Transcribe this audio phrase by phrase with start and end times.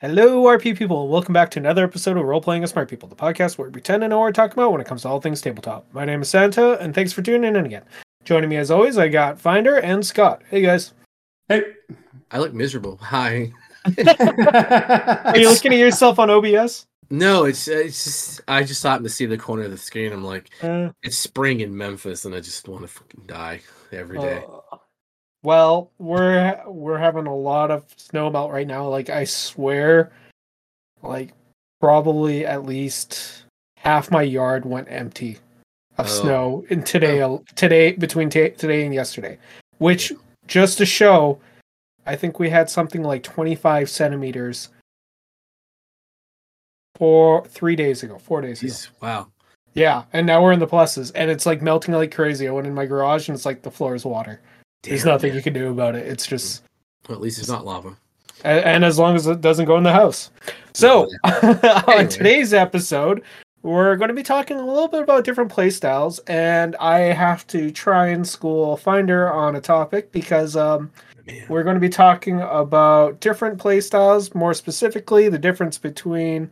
[0.00, 1.08] Hello, RP people.
[1.08, 3.72] Welcome back to another episode of Role Playing with Smart People, the podcast where we
[3.72, 5.86] pretend to know what we're talking about when it comes to all things tabletop.
[5.92, 7.82] My name is Santa, and thanks for tuning in again.
[8.24, 10.42] Joining me as always, I got Finder and Scott.
[10.50, 10.92] Hey guys.
[11.48, 11.62] Hey.
[12.30, 12.96] I look miserable.
[13.02, 13.52] Hi.
[13.86, 16.86] Are you looking at yourself on OBS?
[17.10, 20.12] No, it's it's just I just happened to see the corner of the screen.
[20.12, 24.18] I'm like, Uh, it's spring in Memphis, and I just want to fucking die every
[24.18, 24.44] day.
[24.72, 24.76] uh,
[25.48, 28.86] well, we're we're having a lot of snow melt right now.
[28.86, 30.12] Like I swear,
[31.02, 31.32] like
[31.80, 33.44] probably at least
[33.78, 35.38] half my yard went empty
[35.96, 36.08] of Oh.
[36.08, 39.38] snow in today today between ta today and yesterday
[39.78, 40.12] which
[40.46, 41.40] just to show
[42.06, 44.68] i think we had something like 25 centimeters
[46.96, 49.26] four three days ago four days ago wow.
[49.74, 52.66] yeah and now we're in the pluses and it's like melting like crazy i went
[52.66, 54.40] in my garage and it's like the floor is water
[54.82, 55.36] there's nothing man.
[55.36, 56.62] you can do about it it's just
[57.08, 57.96] Well, at least it's not lava.
[58.44, 60.30] and, and as long as it doesn't go in the house.
[60.72, 63.22] So, on today's episode,
[63.62, 67.46] we're going to be talking a little bit about different play styles, and I have
[67.48, 70.92] to try and school Finder on a topic because um,
[71.26, 71.44] Man.
[71.48, 76.48] we're going to be talking about different play styles, more specifically, the difference between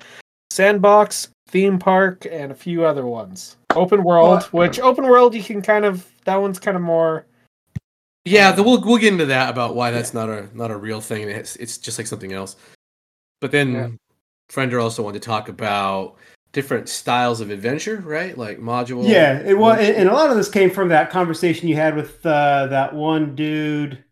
[0.51, 3.57] sandbox, theme park, and a few other ones.
[3.77, 7.25] Open world, which open world you can kind of that one's kind of more
[8.27, 11.01] Yeah, the, we'll we'll get into that about why that's not a not a real
[11.01, 11.29] thing.
[11.29, 12.57] It's it's just like something else.
[13.41, 13.89] But then Yeah.
[14.49, 16.17] Finder also wanted to talk about
[16.53, 18.37] different styles of adventure, right?
[18.37, 19.09] Like module.
[19.09, 22.25] yeah, it was, and a lot of this came from that conversation you had with
[22.27, 24.05] uh, that one dude.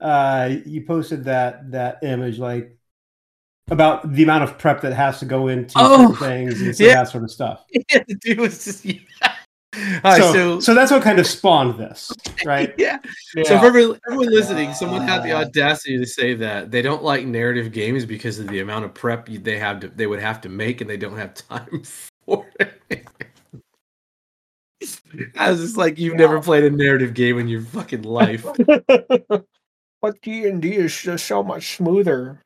[0.00, 2.76] Uh, you posted that that image, like
[3.70, 6.94] about the amount of prep that has to go into Oh, things and so yeah.
[6.94, 7.64] that sort of stuff.
[7.90, 8.98] Yeah, the dude was just yeah.
[9.74, 12.12] Right, so, so, so that's what kind of spawned this,
[12.44, 12.74] right?
[12.76, 12.98] yeah.
[13.34, 13.44] yeah.
[13.44, 17.02] So for every, everyone listening, someone had the Uh, audacity to say that they don't
[17.02, 20.42] like narrative games because of the amount of prep they have to they would have
[20.42, 21.82] to make and they don't have time
[22.26, 23.06] for it.
[25.36, 28.44] I was just like, you've never played a narrative game in your fucking life.
[30.02, 32.42] but D and D is just so much smoother.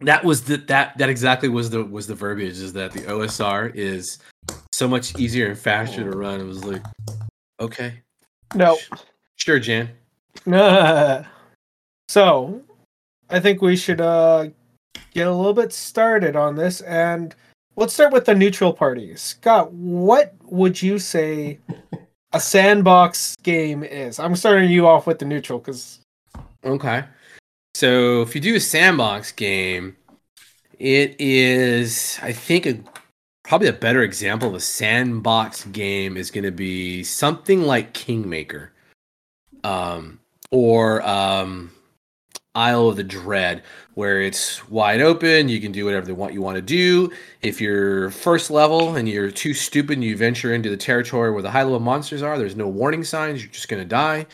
[0.00, 3.74] that was the that that exactly was the was the verbiage is that the OSR
[3.74, 4.18] is
[4.78, 6.40] so much easier and faster to run.
[6.40, 6.82] It was like,
[7.58, 7.94] okay,
[8.54, 8.78] No.
[9.34, 9.90] sure, Jan.
[12.08, 12.62] so,
[13.28, 14.48] I think we should uh
[15.12, 17.34] get a little bit started on this, and
[17.74, 19.16] let's start with the neutral party.
[19.16, 21.58] Scott, what would you say
[22.32, 24.20] a sandbox game is?
[24.20, 25.98] I'm starting you off with the neutral because
[26.64, 27.02] Okay.
[27.74, 29.96] So if you do a sandbox game,
[30.78, 32.78] it is, I think, a,
[33.48, 38.72] probably a better example of a sandbox game is going to be something like Kingmaker,
[39.64, 40.20] um,
[40.50, 41.72] or um,
[42.54, 43.62] Isle of the Dread,
[43.94, 45.48] where it's wide open.
[45.48, 47.10] You can do whatever they want you want to do.
[47.40, 51.42] If you're first level and you're too stupid and you venture into the territory where
[51.42, 53.42] the high level monsters are, there's no warning signs.
[53.42, 54.26] You're just going to die.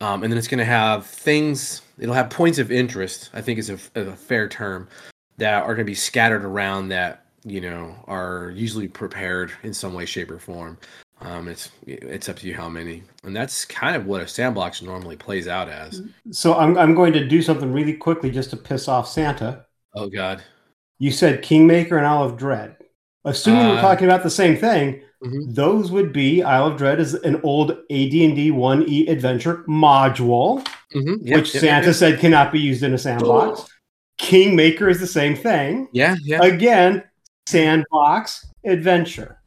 [0.00, 1.82] Um, and then it's going to have things.
[1.98, 3.28] It'll have points of interest.
[3.34, 4.88] I think is a, a fair term
[5.36, 9.94] that are going to be scattered around that you know are usually prepared in some
[9.94, 10.78] way, shape, or form.
[11.20, 14.82] Um, it's it's up to you how many, and that's kind of what a sandbox
[14.82, 16.02] normally plays out as.
[16.30, 19.64] So I'm I'm going to do something really quickly just to piss off Santa.
[19.94, 20.42] Oh God,
[20.98, 22.76] You said Kingmaker and Isle of Dread.
[23.24, 25.54] Assuming we're Uh, talking about the same thing, Mhm.
[25.54, 31.36] those would be Isle of Dread is an old AD&D 1E adventure module, Mhm, yep,
[31.38, 33.64] which yep, Santa yep, said cannot be used in a sandbox.
[34.18, 35.88] Kingmaker is the same thing.
[35.92, 36.42] Yeah, yeah.
[36.42, 37.02] Again,
[37.46, 39.38] sandbox adventure.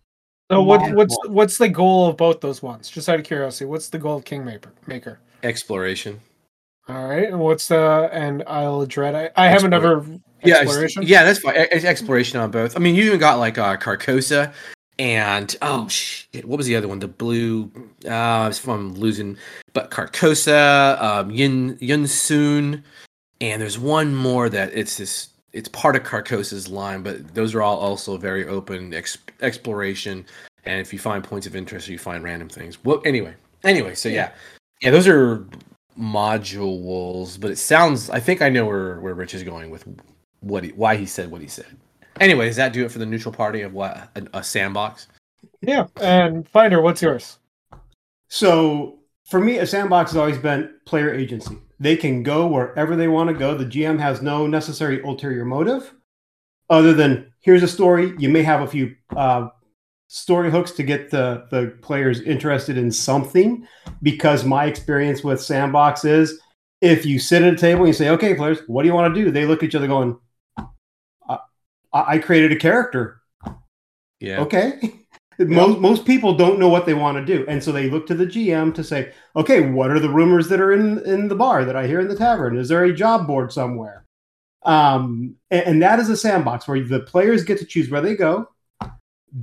[0.51, 2.89] so what, what's what's the goal of both those ones?
[2.89, 4.71] Just out of curiosity, what's the goal of Kingmaker?
[4.87, 5.19] Maker.
[5.43, 6.19] Exploration.
[6.89, 9.13] All right, and what's the and Isle of Dread?
[9.13, 11.03] I, I haven't Explore- ever Yeah, exploration.
[11.05, 11.55] yeah, that's fine.
[11.57, 12.77] It's exploration on both.
[12.77, 14.53] I mean, you even got like uh, Carcosa
[14.97, 16.99] and oh shit, what was the other one?
[16.99, 17.71] The blue.
[18.07, 19.37] Uh, if I'm losing,
[19.73, 22.83] but Carcosa, um, Yin Yunsun,
[23.41, 25.29] and there's one more that it's this.
[25.57, 30.23] It's part of Carcosa's line, but those are all also very open ex- exploration.
[30.65, 32.83] And if you find points of interest, you find random things.
[32.83, 33.33] Well, anyway,
[33.63, 34.33] anyway, so yeah,
[34.81, 35.43] yeah, those are
[35.99, 37.39] modules.
[37.39, 38.11] But it sounds.
[38.11, 39.83] I think I know where where Rich is going with
[40.41, 41.75] what he, why he said what he said.
[42.19, 45.07] Anyway, does that do it for the neutral party of what a, a sandbox?
[45.61, 47.39] Yeah, and Finder, what's yours?
[48.29, 48.96] So
[49.27, 51.57] for me, a sandbox has always been player agency.
[51.79, 53.55] They can go wherever they want to go.
[53.55, 55.93] The GM has no necessary ulterior motive
[56.69, 58.13] other than here's a story.
[58.17, 59.49] You may have a few uh,
[60.07, 63.67] story hooks to get the, the players interested in something
[64.01, 66.39] because my experience with sandbox is
[66.81, 69.13] if you sit at a table and you say, okay, players, what do you want
[69.13, 69.29] to do?
[69.29, 70.17] They look at each other going,
[70.57, 71.37] I,
[71.93, 73.21] I created a character.
[74.19, 74.39] Yeah.
[74.41, 74.79] Okay.
[75.39, 78.15] Most most people don't know what they want to do, and so they look to
[78.15, 81.63] the GM to say, "Okay, what are the rumors that are in in the bar
[81.65, 82.57] that I hear in the tavern?
[82.57, 84.03] Is there a job board somewhere?"
[84.65, 88.15] Um, and, and that is a sandbox where the players get to choose where they
[88.15, 88.49] go.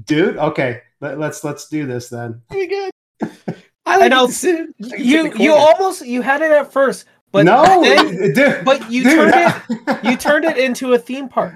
[0.07, 2.43] Dude, okay, let, let's let's do this then.
[2.51, 2.91] Pretty good.
[3.23, 3.55] I
[3.87, 4.27] I like know.
[4.27, 4.33] to.
[4.51, 8.33] I can sit You the you almost you had it at first, but no, then,
[8.35, 11.55] dude, but you dude, turned I- it you turned it into a theme park.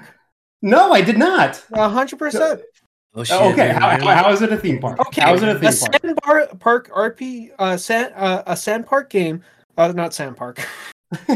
[0.61, 1.61] no, I did not.
[1.73, 2.61] A hundred percent.
[3.19, 4.99] Oh, shit, okay, how, how, is it a theme park?
[5.07, 6.01] Okay, how is it a a theme park?
[6.01, 9.43] sand bar, park RP uh, sand uh, a sand park game,
[9.77, 10.59] uh, not sand park.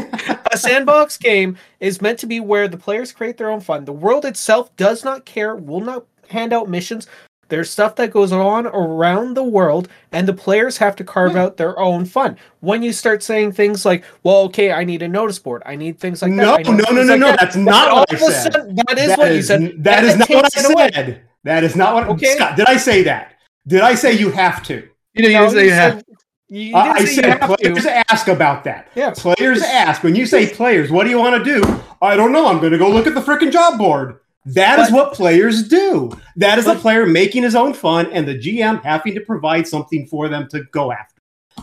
[0.52, 3.84] a sandbox game is meant to be where the players create their own fun.
[3.84, 7.06] The world itself does not care, will not hand out missions.
[7.48, 11.44] There's stuff that goes on around the world, and the players have to carve Yeah.
[11.44, 12.38] out their own fun.
[12.60, 15.62] When you start saying things like, "Well, okay, I need a notice board.
[15.66, 17.26] I need things like no, that," no, no, no, no, like no.
[17.26, 18.52] that," That's not all what I said.
[18.52, 19.84] sudden, that is That what you said.
[19.84, 21.20] That and is not what I it away.
[21.44, 21.50] Said.
[21.56, 22.08] That is not what.
[22.08, 22.34] Okay.
[22.34, 23.34] Scott, did I say that?
[23.66, 24.88] Did I say you have to?
[25.14, 25.92] You know, you No, say you you have.
[25.94, 26.04] said-
[26.48, 28.10] you I- didn't I say you said have players to.
[28.12, 28.88] ask about that.
[28.94, 29.12] Yeah.
[29.16, 31.82] Players ask when you say players, what do you want to do?
[32.02, 32.46] I don't know.
[32.48, 34.18] I'm going to go look at the freaking job board.
[34.46, 36.10] That is But- what players do.
[36.36, 39.66] That is the But- player making his own fun and the GM having to provide
[39.66, 41.14] something for them to go after.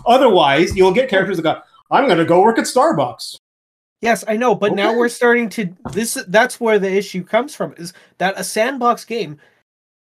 [0.05, 1.57] Otherwise, you'll get characters that go,
[1.91, 3.37] I'm going to go work at Starbucks.
[4.01, 7.75] Yes, I know, but now we're starting to this that's where the issue comes from
[7.77, 9.37] is that a sandbox game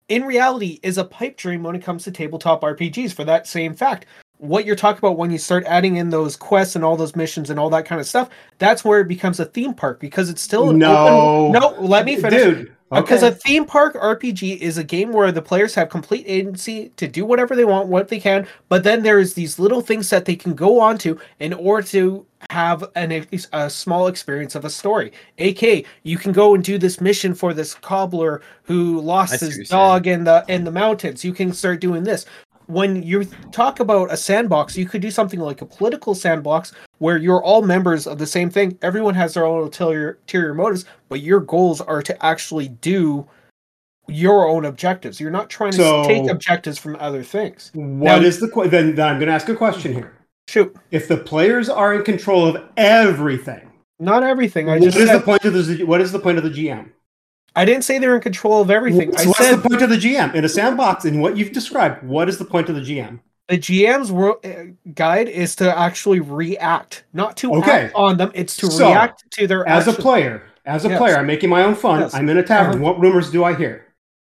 [0.09, 3.73] in reality is a pipe dream when it comes to tabletop RPGs for that same
[3.73, 4.05] fact.
[4.39, 7.49] What you're talking about when you start adding in those quests and all those missions
[7.49, 10.41] and all that kind of stuff, that's where it becomes a theme park because it's
[10.41, 11.47] still an No.
[11.47, 12.43] open No, let me finish.
[12.43, 12.76] Dude.
[12.89, 13.35] Because okay.
[13.35, 17.25] a theme park RPG is a game where the players have complete agency to do
[17.25, 20.53] whatever they want, what they can, but then there's these little things that they can
[20.53, 25.11] go on to in order to have an, a small experience of a story.
[25.39, 30.07] AK, you can go and do this mission for this cobbler who lost his dog
[30.07, 31.25] in the in the mountains.
[31.25, 32.25] You can start doing this.
[32.67, 37.17] When you talk about a sandbox, you could do something like a political sandbox where
[37.17, 38.77] you're all members of the same thing.
[38.81, 43.25] Everyone has their own ulterior, ulterior motives, but your goals are to actually do
[44.09, 45.19] your own objectives.
[45.19, 47.71] You're not trying to So- take objectives from other things.
[47.73, 50.13] What Now- is the que- then, then I'm going to ask a question here.
[50.49, 53.69] Shoot, If the players are in control of everything,
[53.99, 54.69] not everything.
[54.69, 56.49] I what is just said, the point of the what is the point of the
[56.49, 56.91] GM?
[57.57, 59.09] I didn't say they're in control of everything.
[59.09, 61.05] What's, I what's said the point of the GM in a sandbox?
[61.05, 63.19] In what you've described, what is the point of the GM?
[63.49, 67.85] the GM's wor- uh, guide is to actually react, not to Okay.
[67.85, 68.29] act on them.
[68.35, 70.97] It's to So, react to their As a player, as a Yes.
[70.99, 72.01] player, I'm making my own fun.
[72.01, 72.13] Yes.
[72.13, 72.75] I'm in a tavern.
[72.75, 72.83] Uh-huh.
[72.83, 73.85] What rumors do I hear?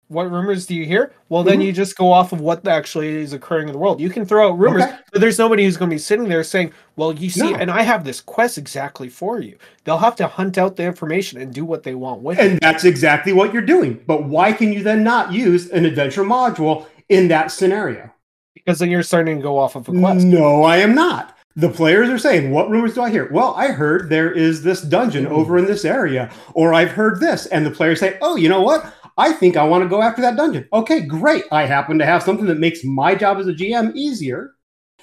[0.09, 1.13] What rumors do you hear?
[1.29, 1.67] Well, then Mhm.
[1.67, 4.01] you just go off of what actually is occurring in the world.
[4.01, 4.95] You can throw out rumors, Okay.
[5.13, 7.57] but there's nobody who's going to be sitting there saying, "Well, you see, No.
[7.59, 11.39] and I have this quest exactly for you." They'll have to hunt out the information
[11.39, 12.53] and do what they want with it.
[12.53, 13.99] And that's exactly what you're doing.
[14.07, 18.11] But why can you then not use an adventure module in that scenario?
[18.55, 20.25] Because then you're starting to go off of a quest.
[20.25, 21.35] No, I am not.
[21.57, 23.29] The players are saying, What rumors do I hear?
[23.33, 25.31] Well, I heard there is this dungeon Ooh.
[25.31, 27.47] over in this area, or I've heard this.
[27.47, 28.87] And the players say, Oh, you know what?
[29.19, 30.69] I think I want to go after that dungeon.
[30.73, 31.45] Okay, great.
[31.51, 34.55] I happen to have something that makes my job as a GM easier.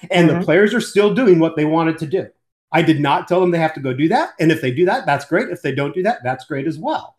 [0.10, 0.40] And Mhm.
[0.40, 2.28] the players are still doing what they wanted to do.
[2.72, 4.32] I did not tell them they have to go do that.
[4.40, 5.50] And if they do that, that's great.
[5.50, 7.16] If they don't do that, that's great as well.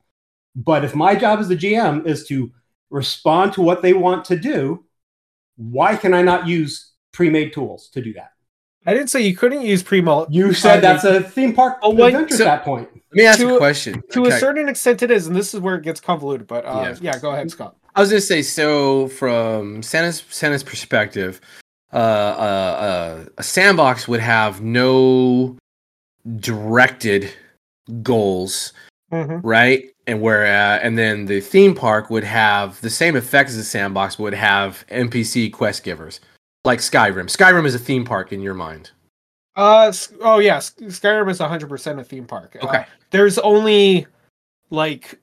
[0.55, 2.51] But if my job as the GM is to
[2.91, 4.85] respond to what they want to do,
[5.57, 8.33] why can I not use pre-made tools to do that?
[8.87, 10.27] I didn't say you couldn't use primo.
[10.31, 12.89] You said that's a theme park Oh, what- adventure so- at that point.
[12.93, 14.03] Let me ask To- a question.
[14.13, 16.47] To a certain extent, it is, and this is where it gets convoluted.
[16.47, 17.13] But uh, Yeah.
[17.15, 17.19] yeah.
[17.19, 17.77] go ahead, Scott.
[17.95, 21.41] I was gonna say, so from Santa's Santa's perspective,
[21.93, 25.57] uh, uh, uh, a sandbox would have no
[26.41, 27.31] directed
[28.03, 28.73] goals,
[29.13, 29.41] Mhm.
[29.43, 29.85] right?
[30.07, 33.65] And where, uh, and then the theme park would have the same effects as the
[33.65, 36.21] sandbox, but would have NPC quest givers,
[36.67, 37.25] like Skyrim.
[37.27, 38.91] Skyrim is a theme park in your mind.
[39.57, 42.57] Uh, s- oh yeah, Skyrim is 100% a theme park.
[42.61, 42.85] Uh, Okay.
[43.11, 44.07] there's only
[44.71, 45.19] like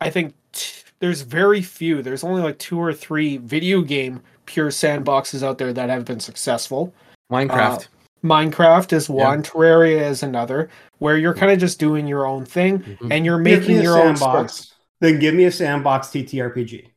[0.00, 2.02] I think t- there's very few.
[2.02, 6.20] There's only like two or three video game pure sandboxes out there that have been
[6.20, 6.92] successful.
[7.32, 7.88] Minecraft.
[8.24, 9.14] Minecraft is Yeah.
[9.14, 13.08] one, Terraria is another, where you're kind of just doing your own thing Mhm.
[13.12, 14.54] and you're making a your own sandbox.
[14.54, 14.74] space.
[15.00, 16.88] Then give me a sandbox TTRPG.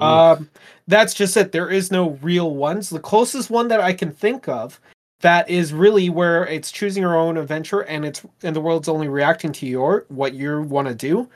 [0.00, 0.48] Um,
[0.88, 1.52] that's just it.
[1.52, 2.90] There is no real ones.
[2.90, 4.80] The closest one that I can think of
[5.20, 9.08] that is really where it's choosing your own adventure and it's and the world's only
[9.08, 11.28] reacting to your what you want to do,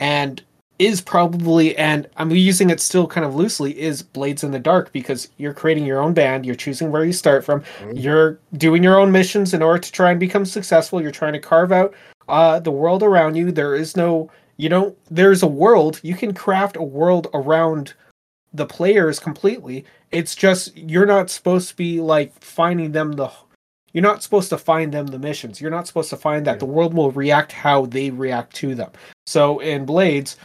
[0.00, 0.42] and
[0.80, 4.92] is probably and I'm using it still kind of loosely is Blades in the Dark
[4.92, 6.44] because you're creating your own band.
[6.44, 7.60] You're choosing where you start from.
[7.80, 8.02] Mhm.
[8.02, 11.00] You're doing your own missions in order to try and become successful.
[11.00, 11.94] You're trying to carve out
[12.28, 13.52] uh, the world around you.
[13.52, 14.96] There is no You don't.
[15.10, 16.00] There's a world.
[16.02, 17.94] You can craft a world around
[18.52, 19.84] the players completely.
[20.10, 23.30] It's just you're not supposed to be like finding them the.
[23.92, 25.60] You're not supposed to find them the missions.
[25.60, 28.90] You're not supposed to find that the world will react how they react to them.
[29.26, 30.36] So in Blades,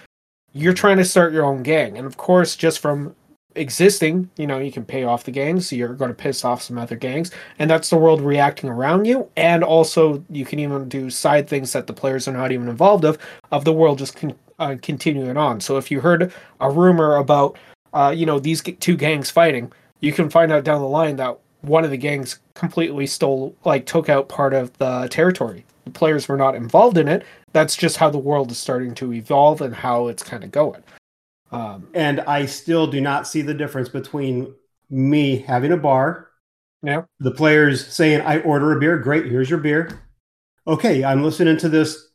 [0.54, 3.16] you're trying to start your own gang, and of course, just from
[3.56, 6.62] existing, you know, you can pay off the gangs, so you're going to piss off
[6.62, 9.29] some other gangs, and that's the world reacting around you.
[9.36, 13.06] And also, you can even do side things that the players are not even involved
[13.06, 13.18] of,
[13.51, 15.60] of the world just con- uh, continuing on.
[15.60, 17.58] So if you heard a rumor about,
[17.94, 21.38] uh, you know, these two gangs fighting, you can find out down the line that
[21.62, 25.65] one of the gangs completely stole, like, took out part of the territory.
[25.86, 27.25] The players were not involved in it.
[27.51, 30.84] That's just how the world is starting to evolve and how it's kind of going.
[31.51, 34.53] Um, and I still do not see the difference between
[34.89, 36.29] me having a bar,
[36.84, 37.03] Yeah.
[37.20, 38.98] the players saying, "I order a beer.
[38.98, 39.89] Great, here's your beer."
[40.68, 42.06] Okay, I'm listening to this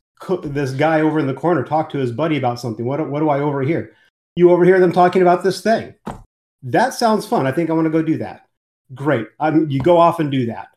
[0.45, 2.87] this guy over in the corner talk to his buddy about something.
[2.87, 3.93] What what do I overhear?
[4.37, 5.95] You overhear them talking about this thing.
[6.63, 7.47] That sounds fun.
[7.47, 8.47] I think I want to go do that.
[8.95, 9.27] Great.
[9.41, 10.69] Um, you go off and do that.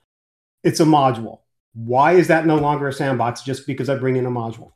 [0.64, 1.40] It's a module.
[1.74, 4.72] Why is that no longer a sandbox just because I bring in a module?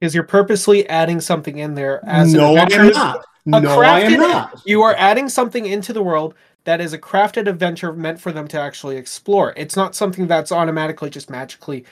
[0.00, 3.24] Because you're purposely adding something in there as an no, I am not.
[3.46, 4.62] No, I am not.
[4.64, 6.34] You are adding something into the world
[6.64, 9.54] that is a crafted adventure meant for them to actually explore.
[9.56, 11.84] It's not something that's automatically just magically.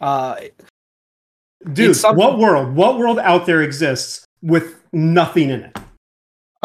[0.00, 0.36] Uh,
[1.72, 2.76] Dude, something- what world?
[2.76, 5.78] What world out there exists with nothing in it?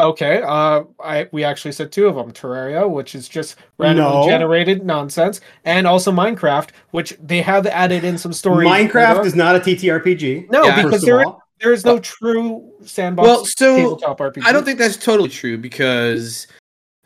[0.00, 4.26] Okay, uh, I we actually said two of them: Terraria, which is just randomly No.
[4.28, 8.68] generated nonsense, and also Minecraft, which they have added in some stories.
[8.68, 10.50] Minecraft is not a TTRPG.
[10.50, 10.82] no, Yeah.
[10.82, 11.24] because there
[11.60, 14.44] there is no true sandbox Well, so tabletop RPG.
[14.46, 16.46] I don't think that's totally true because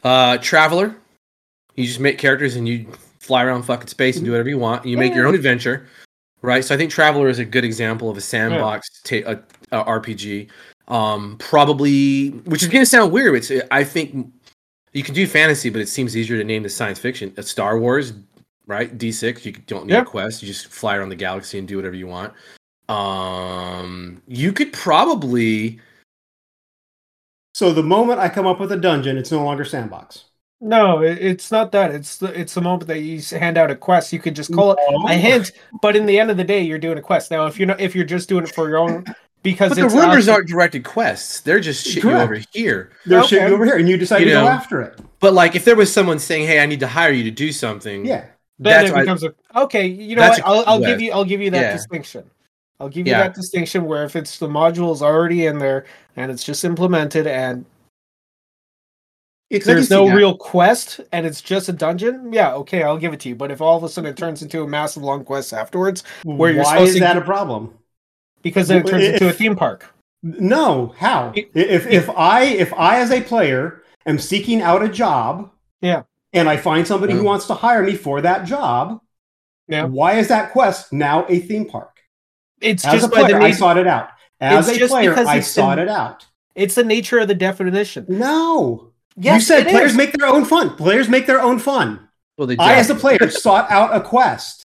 [0.04, 0.94] uh Traveler,
[1.76, 2.86] you just make characters and you
[3.20, 4.86] fly around fucking space and do whatever you want.
[4.86, 5.86] You make your own adventure,
[6.40, 6.64] right?
[6.64, 9.36] So I think Traveler is a good example of a sandbox ta- uh,
[9.70, 10.48] uh, RPG.
[10.88, 13.36] Um, probably, which is gonna sound weird.
[13.36, 14.32] It's I think
[14.92, 17.32] you can do fantasy, but it seems easier to name the science fiction.
[17.36, 18.14] A Star Wars,
[18.66, 18.96] right?
[18.96, 19.44] D six.
[19.44, 20.00] You don't need Yeah.
[20.02, 20.42] a quest.
[20.42, 22.32] You just fly around the galaxy and do whatever you want.
[22.88, 25.78] Um, you could probably
[27.54, 30.24] So the moment I come up with a dungeon, it's no longer sandbox.
[30.60, 31.90] No, it's not that.
[31.94, 34.12] It's the it's the moment that you hand out a quest.
[34.12, 35.52] You could just call it a hint,
[35.82, 37.30] but in the end of the day, you're doing a quest.
[37.30, 39.04] Now, if you're not, if you're just doing it for your own,
[39.42, 41.40] because But the rumors actually- aren't directed quests.
[41.40, 42.90] They're just shit you over here.
[43.06, 43.48] There's shit Okay.
[43.48, 44.42] you over here, and you decide You to know.
[44.42, 44.98] go after it.
[45.20, 47.52] But like, if there was someone saying, "Hey, I need to hire you to do
[47.52, 48.24] something," Yeah.
[48.58, 49.86] then that's it becomes a okay.
[49.86, 50.38] You know what?
[50.38, 51.72] a I'll, I'll give you I'll give you that Yeah.
[51.72, 52.24] distinction.
[52.80, 53.24] I'll give you Yeah.
[53.24, 55.84] that distinction where if it's the modules already in there
[56.16, 57.64] and it's just implemented and
[59.50, 60.14] Yeah, 'cause I can there's see no that.
[60.14, 63.34] real quest and it's just a dungeon, yeah, okay, I'll give it to you.
[63.34, 66.52] But if all of a sudden it turns into a massive long quest afterwards, Where
[66.52, 67.72] you're Why supposed is to- that a problem?
[68.42, 69.86] Because then it Well, turns into a theme park.
[70.22, 70.94] No.
[70.98, 71.32] How?
[71.34, 76.02] It- If if I if I as a player am seeking out a job, Yeah.
[76.32, 77.24] and I find somebody who Mm.
[77.26, 79.00] wants to hire me for that job,
[79.68, 79.84] Yeah.
[79.84, 81.96] why is that quest now a theme park?
[82.60, 83.58] It's As a just by player, the I nature.
[83.58, 84.08] sought it out.
[84.40, 86.26] As It's a just player, because I it's sought in- it out.
[86.54, 88.06] It's the nature of the definition.
[88.08, 88.88] No.
[89.16, 89.96] Yes, you said players is.
[89.96, 90.70] make their own fun.
[90.76, 92.08] Players make their own fun.
[92.36, 94.64] Well, I, as a player, sought out a quest.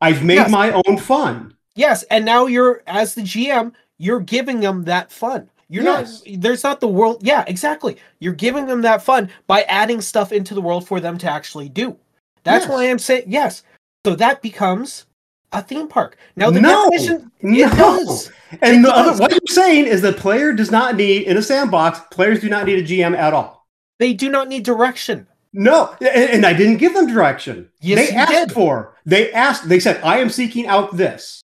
[0.00, 0.50] I've made Yes.
[0.50, 1.54] my own fun.
[1.74, 5.48] Yes, and now you're as the GM, you're giving them that fun.
[5.68, 6.22] You're Yes.
[6.26, 7.20] not there's not the world.
[7.22, 7.96] Yeah, exactly.
[8.18, 11.68] You're giving them that fun by adding stuff into the world for them to actually
[11.68, 11.96] do.
[12.44, 12.72] That's Yes.
[12.72, 13.62] why I'm saying yes.
[14.04, 15.06] So that becomes
[15.52, 16.16] a theme park.
[16.36, 16.88] Now the No.
[16.90, 17.68] definition No.
[17.70, 18.32] does.
[18.62, 22.00] And the other, what you're saying is that player does not need in a sandbox.
[22.10, 23.66] Players do not need a GM at all.
[24.00, 25.26] They do not need direction.
[25.52, 27.68] No, and, and I didn't give them direction.
[27.80, 28.52] Yes, they asked did.
[28.52, 28.94] for.
[29.04, 29.68] They asked.
[29.68, 31.42] They said, "I am seeking out this.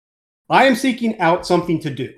[0.49, 2.13] I am seeking out something to do."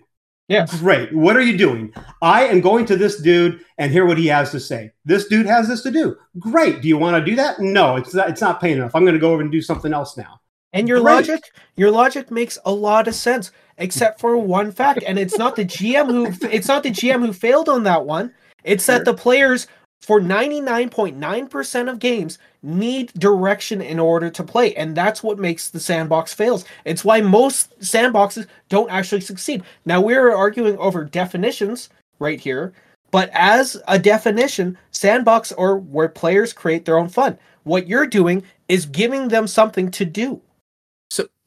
[0.49, 0.66] Yeah.
[0.78, 1.14] Great.
[1.14, 1.93] What are you doing?
[2.21, 4.90] I am going to this dude and hear what he has to say.
[5.04, 6.16] This dude has this to do.
[6.38, 6.83] Great.
[6.83, 7.61] Do you want to do that?
[7.61, 8.95] No, it's not, it's not paying enough.
[8.95, 10.40] I'm going to go over and do something else now.
[10.75, 11.12] And your Great.
[11.14, 15.57] logic, your logic makes a lot of sense, except for one fact, and it's not
[15.57, 18.35] the GM who it's not the GM who failed on that one.
[18.64, 19.66] It's that the players
[20.04, 25.80] for 99.9% of games need direction in order to play, and that's what makes the
[25.80, 26.64] sandbox fails.
[26.84, 29.62] It's why most sandboxes don't actually succeed.
[29.87, 32.73] Now we're arguing over definitions right here,
[33.11, 37.38] but as a definition, sandbox or where players create their own fun.
[37.62, 40.40] What you're doing is giving them something to do.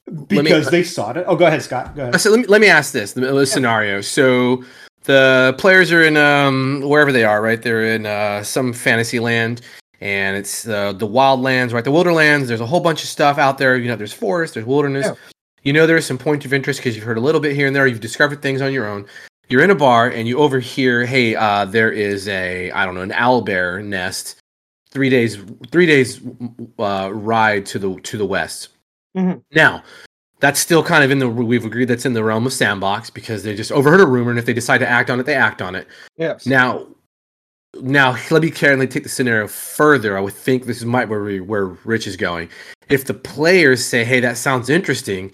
[0.07, 1.25] me- Because they sought it.
[1.27, 1.95] Oh, go ahead, Scott.
[1.95, 2.19] Go ahead.
[2.21, 4.01] So let me let me ask this the, the scenario.
[4.01, 4.63] So
[5.07, 7.61] the players are in um wherever they are, right?
[7.61, 9.61] They're in uh, some fantasy land,
[10.01, 11.83] and it's uh, the wildlands, right?
[11.83, 12.47] The wilderlands.
[12.47, 13.77] There's a whole bunch of stuff out there.
[13.77, 15.07] You know, there's forest, there's wilderness.
[15.07, 15.15] Yeah.
[15.63, 17.75] You know there's some point of interest because you've heard a little bit here and
[17.75, 17.87] there.
[17.87, 19.05] You've discovered things on your own.
[19.49, 23.01] You're in a bar and you overhear, "Hey, uh, there is a I don't know
[23.01, 24.35] an owl bear nest,
[24.91, 25.37] three days
[25.71, 26.21] three days
[26.79, 28.69] uh, ride to the to the west."
[29.17, 29.41] Mhm.
[29.53, 29.83] Now,
[30.39, 33.43] that's still kind of in the we've agreed that's in the realm of sandbox because
[33.43, 35.61] they just overheard a rumor and if they decide to act on it, they act
[35.61, 35.87] on it.
[36.17, 36.45] Yes.
[36.45, 36.87] Now,
[37.81, 40.17] now let me carefully take the scenario further.
[40.17, 42.49] I would think this is might where we, where Rich is going.
[42.89, 45.31] If the players say, "Hey, that sounds interesting,"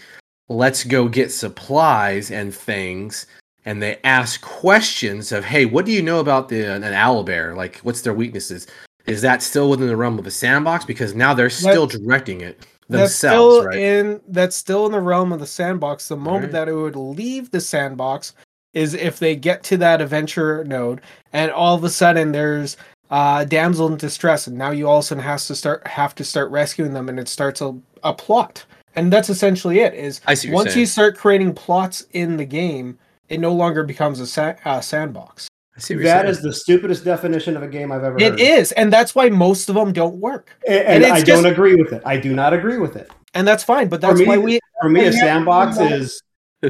[0.49, 3.27] let's go get supplies and things,
[3.65, 7.55] and they ask questions of, "Hey, what do you know about the an owl bear?
[7.55, 8.67] Like, what's their weaknesses?"
[9.05, 10.85] Is that still within the realm of a sandbox?
[10.85, 13.77] Because now they're still directing it that's still right?
[13.77, 16.07] in that's still in the realm of the sandbox.
[16.07, 16.51] The moment Right.
[16.53, 18.33] that it would leave the sandbox
[18.73, 22.75] is if they get to that adventure node and all of a sudden there's
[23.11, 26.15] uh damsel in distress and now you all of a sudden has to start have
[26.15, 28.65] to start rescuing them and it starts a, a plot.
[28.95, 32.37] And that's essentially it is I see what you're once you start creating plots in
[32.37, 32.97] the game,
[33.29, 35.47] it no longer becomes a sa- uh, sandbox.
[35.75, 38.31] I see what you're That is the stupidest definition of a game I've ever It
[38.31, 38.39] heard.
[38.39, 40.51] is, and that's why most of them don't work.
[40.67, 42.01] and, and I just- don't agree with it.
[42.05, 43.09] I do not agree with it.
[43.33, 46.21] And that's fine, but that's me- why we For me, a sandbox is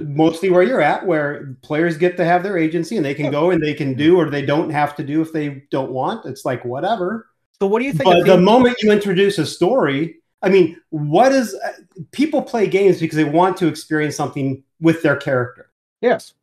[0.04, 3.52] mostly where you're at, where players get to have their agency and they can go
[3.52, 6.26] and they can do or they don't have to do if they don't want.
[6.26, 7.28] It's like whatever.
[7.60, 8.06] So what do you think?
[8.06, 11.72] But the moment you introduce a story, I mean, what is uh,
[12.12, 15.70] people play games because they want to experience something with their character.
[16.02, 16.34] yes.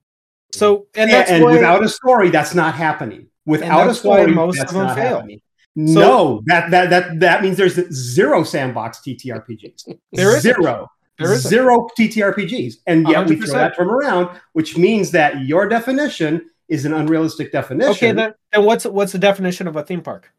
[0.52, 3.26] So and And, why, without a story, that's not happening.
[3.46, 5.16] Without a story, most that's of them not fail.
[5.16, 5.40] happening.
[5.76, 9.98] no, that, that that that means there's zero sandbox TTRPGs.
[10.12, 10.42] There isn't.
[10.42, 10.90] zero.
[11.18, 11.48] There isn't.
[11.48, 13.44] zero TTRPGs, and yet we 100%.
[13.44, 17.90] throw that term around, which means that your definition is an unrealistic definition.
[17.90, 20.32] okay, then and what's what's the definition of a theme park?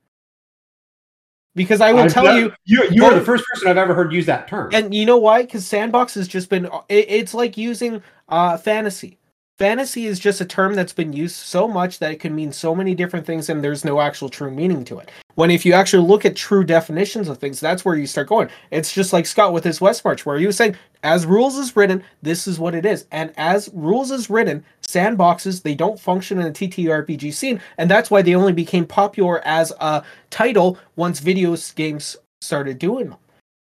[1.54, 4.14] Because I will I've tell you, you you are the first person I've ever heard
[4.14, 4.70] use that term.
[4.74, 5.42] and you know why?
[5.42, 9.18] Because sandbox has just been it, it's like using uh fantasy.
[9.62, 12.74] Fantasy is just a term that's been used so much that it can mean so
[12.74, 15.12] many different things, and there's no actual true meaning to it.
[15.36, 18.50] When if you actually look at true definitions of things, that's where you start going.
[18.72, 21.76] It's just like Scott with his West March, where he was saying, as rules is
[21.76, 23.06] written, this is what it is.
[23.12, 27.62] And as rules is written, sandboxes, they don't function in a TTRPG scene.
[27.78, 33.10] And that's why they only became popular as a title once video games started doing
[33.10, 33.20] them.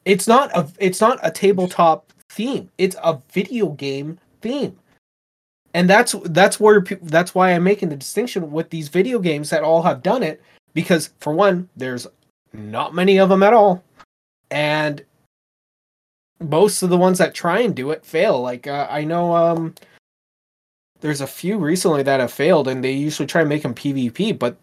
[0.04, 2.70] It's not a it's not a tabletop theme.
[2.78, 4.78] It's a video game theme.
[5.76, 9.62] And that's that's where that's why I'm making the distinction with these video games that
[9.62, 10.42] all have done it
[10.74, 12.08] because for one, there's
[12.54, 13.84] not many of them at all.
[14.50, 15.04] And
[16.40, 18.42] most of the ones that try and do it fail.
[18.42, 19.76] Like uh, I know um
[21.02, 24.40] there's a few recently that have failed and they usually try and make them PvP,
[24.40, 24.56] but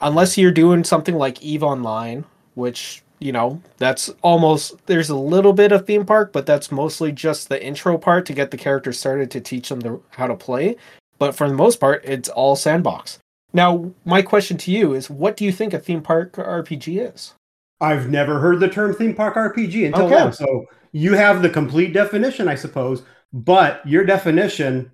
[0.00, 5.52] unless you're doing something like Eve Online, which you know that's almost there's a little
[5.52, 8.98] bit of theme park, but that's mostly just the intro part to get the characters
[8.98, 10.76] started to teach them the, how to play.
[11.18, 13.18] But for the most part, it's all sandbox.
[13.52, 17.34] Now, my question to you is, what do you think a theme park RPG is?
[17.80, 20.14] I've never heard the term theme park RPG until Okay.
[20.14, 20.30] now.
[20.30, 23.02] So you have the complete definition, I suppose,
[23.32, 24.90] but your definition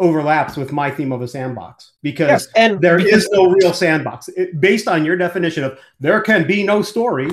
[0.00, 3.72] overlaps with my theme of a sandbox because Yes, and there because- is no real
[3.72, 4.28] sandbox.
[4.28, 7.30] It, based on your definition of there can be no story,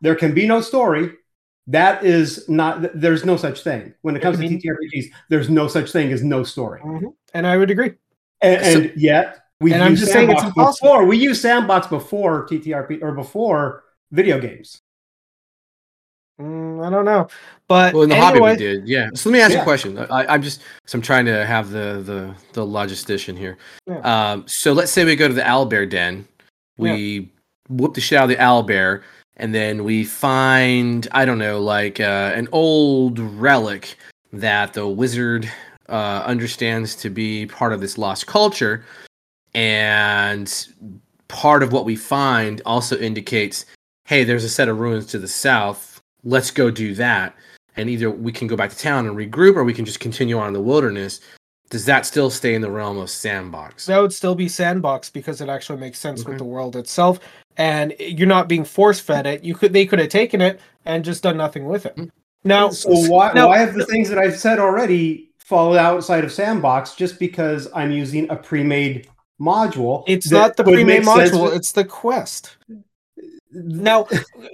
[0.00, 1.12] there can be no story.
[1.66, 2.98] That is not.
[3.00, 5.06] There's no such thing when it comes to I mean- TTRPGs.
[5.28, 7.14] There's no such thing as no story, Mhm.
[7.32, 7.92] and I would agree.
[8.42, 10.88] and, So- and yet we And I'm just saying it's impossible.
[10.88, 11.04] before.
[11.04, 14.80] We use sandbox before TTRP or before video games.
[16.40, 17.28] Mm, I don't know,
[17.68, 19.10] but Well, in the hobby we did, yeah.
[19.14, 19.62] So let me ask you Yeah.
[19.62, 19.98] a question.
[19.98, 23.58] I, I'm just, so I'm trying to have the the the logistician here.
[23.86, 23.98] Yeah.
[24.32, 26.26] Um, so let's say we go to the owlbear den,
[26.78, 27.30] we
[27.68, 29.02] whoop the shit out of the owlbear,
[29.36, 33.96] and then we find I don't know, like uh, an old relic
[34.32, 35.50] that the wizard
[35.90, 38.82] uh, understands to be part of this lost culture,
[39.54, 40.66] and
[41.28, 43.66] part of what we find also indicates,
[44.06, 45.89] hey, there's a set of ruins to the south.
[46.24, 47.34] Let's go do that
[47.76, 50.38] and either we can go back to town and regroup or we can just continue
[50.38, 51.20] on in the wilderness
[51.70, 55.40] does that still stay in the realm of sandbox that would still be sandbox because
[55.40, 56.30] it actually makes sense Okay.
[56.30, 57.20] with the world itself,
[57.56, 59.44] and you're not being force fed it.
[59.44, 61.94] You could they could have taken it and just done nothing with it.
[61.94, 62.10] Mm.
[62.42, 66.32] Now, So why, now- why have the things that I've said already fall outside of
[66.32, 69.08] sandbox just because I'm using a pre-made
[69.40, 70.02] module?
[70.08, 72.56] It's not the would pre-made module; with- it's the quest.
[73.52, 74.06] Now,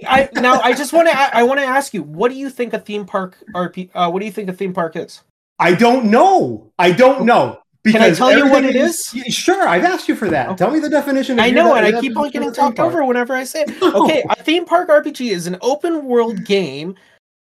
[0.07, 2.73] I now I just want to I want to ask you, what do you think
[2.73, 3.89] a theme park RP?
[3.93, 5.21] Uh, what do you think a theme park is?
[5.59, 6.71] I don't know.
[6.77, 7.59] I don't know.
[7.85, 9.13] Can I tell you what it is?
[9.13, 10.47] Yeah, Sure, I've asked you for that.
[10.49, 10.57] Okay.
[10.57, 11.39] Tell me the definition.
[11.39, 13.81] Of I know, and I keep on getting talked over whenever I say it.
[13.81, 16.95] Okay, a theme park RPG is an open world game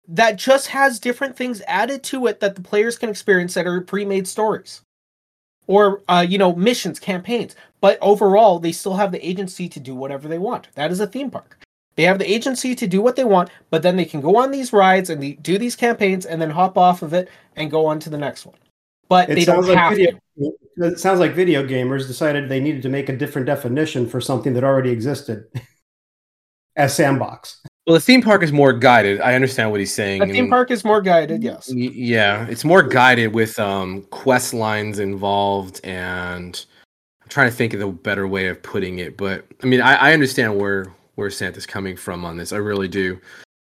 [0.08, 3.82] that just has different things added to it that the players can experience that are
[3.82, 4.82] pre-made stories
[5.70, 7.56] or uh, you know missions campaigns.
[7.80, 10.68] But overall they still have the agency to do whatever they want.
[10.76, 11.58] That is a theme park.
[11.96, 14.52] They have the agency to do what they want but then they can go on
[14.52, 17.86] these rides and they do these campaigns and then hop off of it and go
[17.86, 18.56] on to the next one.
[19.10, 20.12] But It they don't like have video.
[20.38, 20.52] to.
[20.78, 24.54] It sounds like video gamers decided they needed to make a different definition for something
[24.54, 25.46] that already existed.
[26.76, 27.62] As sandbox.
[27.90, 29.20] Well, the theme park is more guided.
[29.20, 30.20] I understand what he's saying.
[30.20, 34.04] The theme and- park is more guided yes Y- Yeah, it's more guided with um,
[34.12, 36.64] quest lines involved, and
[37.24, 39.18] I'm trying to think of the better way of putting it.
[39.18, 42.54] But I mean, I, I understand where where Santa's coming from on this.
[42.54, 43.20] I really do.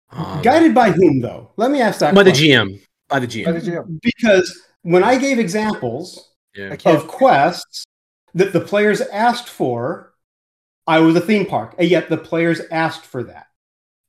[0.10, 1.52] Um, Guided by whom, though?
[1.58, 2.16] Let me ask that.
[2.16, 2.32] by the.
[2.32, 2.82] GM.
[3.10, 3.46] By the GM.
[3.46, 4.00] By the GM.
[4.02, 6.76] Because when I gave examples Yeah.
[6.86, 7.84] Of quests
[8.34, 10.14] that the players asked for,
[10.88, 13.46] I was a theme park, and yet the players asked for that.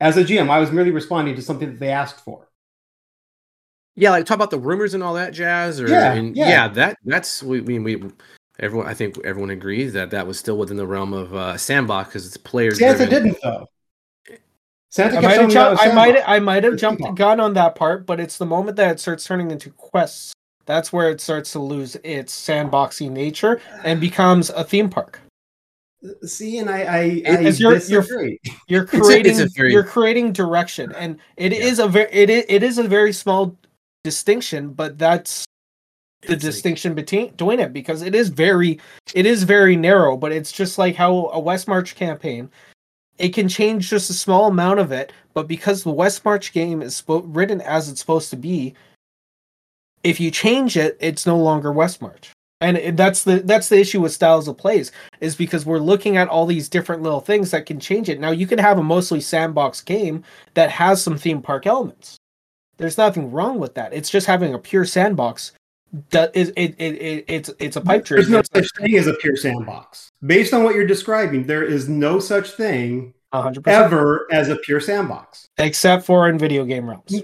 [0.01, 2.49] As a GM, I was merely responding to something that they asked for.
[3.95, 6.49] Yeah, like talk about the rumors and all that jazz, or Yeah, and- yeah.
[6.49, 8.03] yeah, that that's we we, we
[8.61, 8.87] everyone.
[8.87, 12.27] I think everyone agrees that that was still within the realm of uh, sandbox because
[12.27, 12.79] it's players.
[12.79, 13.23] Santa driven.
[13.25, 13.67] didn't, though.
[14.91, 16.23] Santa I kept might, telling have jumped, I might.
[16.27, 19.01] I might have jumped the gun on that part, but it's the moment that it
[19.01, 20.35] starts turning into quests.
[20.67, 25.21] That's where it starts to lose its sandboxy nature and becomes a theme park.
[26.25, 28.39] See, and I, I, I you're- you're-
[28.69, 31.59] You're It's a- creating it's a very- you're creating direction, and it Yeah.
[31.59, 33.57] is a very it is, it is a very small
[34.05, 35.45] distinction, but that's
[36.23, 38.81] the It's like- distinction between doing it because it is very
[39.15, 40.17] it is very narrow.
[40.17, 42.51] But it's just like how a West March campaign,
[43.19, 46.83] it can change just a small amount of it, but because the West March game
[46.83, 48.75] is spo- written as it's supposed to be,
[50.03, 52.31] if you change it, it's no longer West March.
[52.61, 54.91] And it, that's the that's the issue with styles of plays
[55.21, 58.19] is because we're looking at all these different little things that can change it.
[58.19, 62.17] Now you can have a mostly sandbox game that has some theme park elements.
[62.79, 63.93] There's nothing wrong with that.
[63.93, 65.53] It's just having a pure sandbox.
[66.11, 68.19] That is it, it, it it's it's a pipe dream.
[68.19, 70.11] There's no It's such thing as a pure sandbox.
[70.25, 74.57] Based on what you're describing, there is no such thing hundred percent ever as a
[74.57, 75.49] pure sandbox.
[75.59, 77.23] except for in video game realms.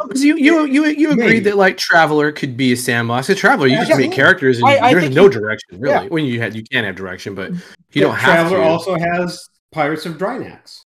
[0.00, 1.40] Because you you you you agreed Maybe.
[1.40, 3.28] that like Traveler could be a sandbox.
[3.28, 3.96] A Traveler, you just Yeah.
[3.96, 5.94] make characters and I- I there's no you- direction really.
[5.94, 6.08] yeah.
[6.08, 7.58] When you had you can't have direction, but you
[7.92, 8.64] Yeah, don't have Traveler to.
[8.64, 10.80] also has Pirates of Drinax.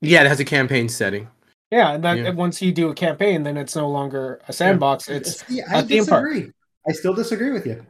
[0.00, 1.28] yeah, it has a campaign setting.
[1.70, 2.30] Yeah, and that Yeah.
[2.30, 5.08] once you do a campaign, then it's no longer a sandbox.
[5.08, 6.28] It's See, I a theme park.
[6.30, 6.52] disagree.
[6.88, 7.86] I still disagree with you.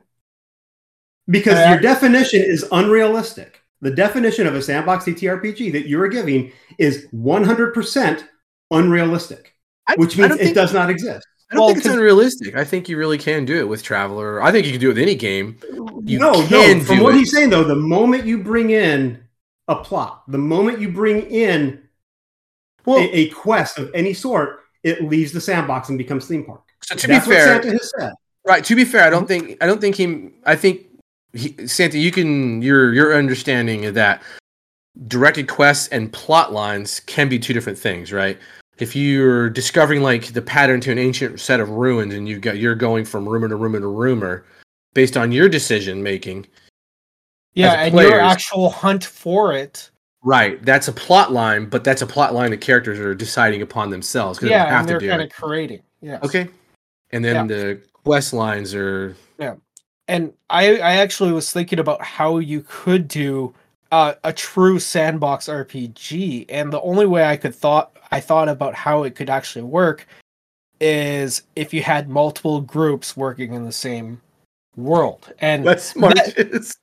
[1.28, 3.60] Because Uh, your definition is unrealistic.
[3.80, 8.24] The definition of a sandbox TTRPG that you are giving is 100%
[8.70, 9.51] unrealistic,
[9.88, 11.26] I, which means it think, does not exist.
[11.50, 12.56] I don't Well, think it's 'cause- unrealistic.
[12.56, 14.42] I think you really can do it with Traveler.
[14.42, 15.56] I think you can do it with any game.
[16.04, 16.84] You no, can no.
[16.84, 17.18] From do what it.
[17.18, 19.22] he's saying, though, the moment you bring in
[19.68, 21.80] a plot, the moment you bring in
[22.86, 26.62] Well, a, a quest of any sort, it leaves the sandbox and becomes theme park.
[26.82, 28.12] so to That's be fair, what Santa has said.
[28.46, 28.64] right?
[28.64, 30.30] To be fair, I don't think I don't think he.
[30.46, 30.86] I think
[31.32, 34.22] he, Santa, you can your your understanding of that
[35.06, 38.38] directed quests and plot lines can be two different things, right?
[38.78, 42.56] If you're discovering like the pattern to an ancient set of ruins and you've got
[42.56, 44.44] you're going from rumor to rumor to rumor
[44.94, 46.46] based on your decision making,
[47.54, 49.90] yeah, and your actual hunt for it.
[50.22, 50.62] right?
[50.64, 54.38] That's a plot line, but that's a plot line the characters are deciding upon themselves
[54.38, 55.26] because Yeah, don't have to they're do kind it.
[55.26, 55.82] of creating.
[56.00, 56.18] Yeah.
[56.22, 56.48] Okay,
[57.10, 59.54] and then the quest lines are Yeah.
[60.08, 63.54] and I I actually was thinking about how you could do
[63.92, 68.74] uh, a true sandbox RPG, and the only way I could thought I thought about
[68.74, 70.06] how it could actually work
[70.80, 74.20] is if you had multiple groups working in the same
[74.76, 76.76] world, and West Marches.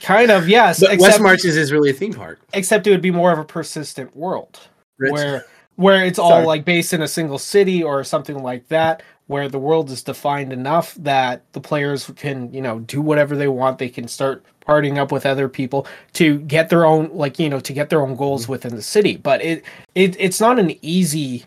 [0.00, 2.40] kind of yes, But West Marches is really a theme park.
[2.52, 4.60] except it would be more of a persistent world.
[4.98, 5.12] Rich.
[5.12, 5.44] where
[5.76, 6.46] where it's all Sorry.
[6.46, 10.52] like based in a single city or something like that where the world is defined
[10.52, 14.98] enough that the players can you know do whatever they want they can start partying
[14.98, 18.14] up with other people to get their own like you know to get their own
[18.14, 18.52] goals Mm-hmm.
[18.52, 19.16] within the city.
[19.16, 21.44] But it, it it's not an easy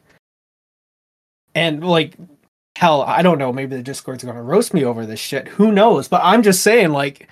[1.54, 2.16] and like
[2.78, 5.48] hell i don't know maybe the discord's gonna roast me over this shit.
[5.50, 6.08] Who knows?
[6.08, 7.28] But i'm just saying like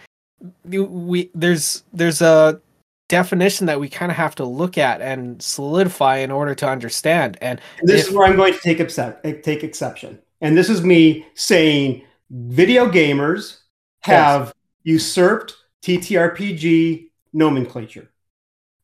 [0.66, 2.62] we there's there's a
[3.08, 7.38] definition that we kind of have to look at and solidify in order to understand.
[7.42, 10.20] And this If- is where I'm going to take, excep- take exception.
[10.42, 13.62] And this is me saying video gamers
[14.02, 18.10] have usurped TTRPG nomenclature.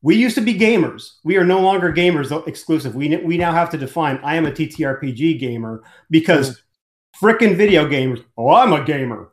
[0.02, 1.16] We used to be gamers.
[1.24, 2.94] We are no longer gamers exclusive.
[2.94, 7.26] We, we now have to define I am a TTRPG gamer because mm-hmm.
[7.26, 9.30] frickin' video gamers, oh, I'm a gamer.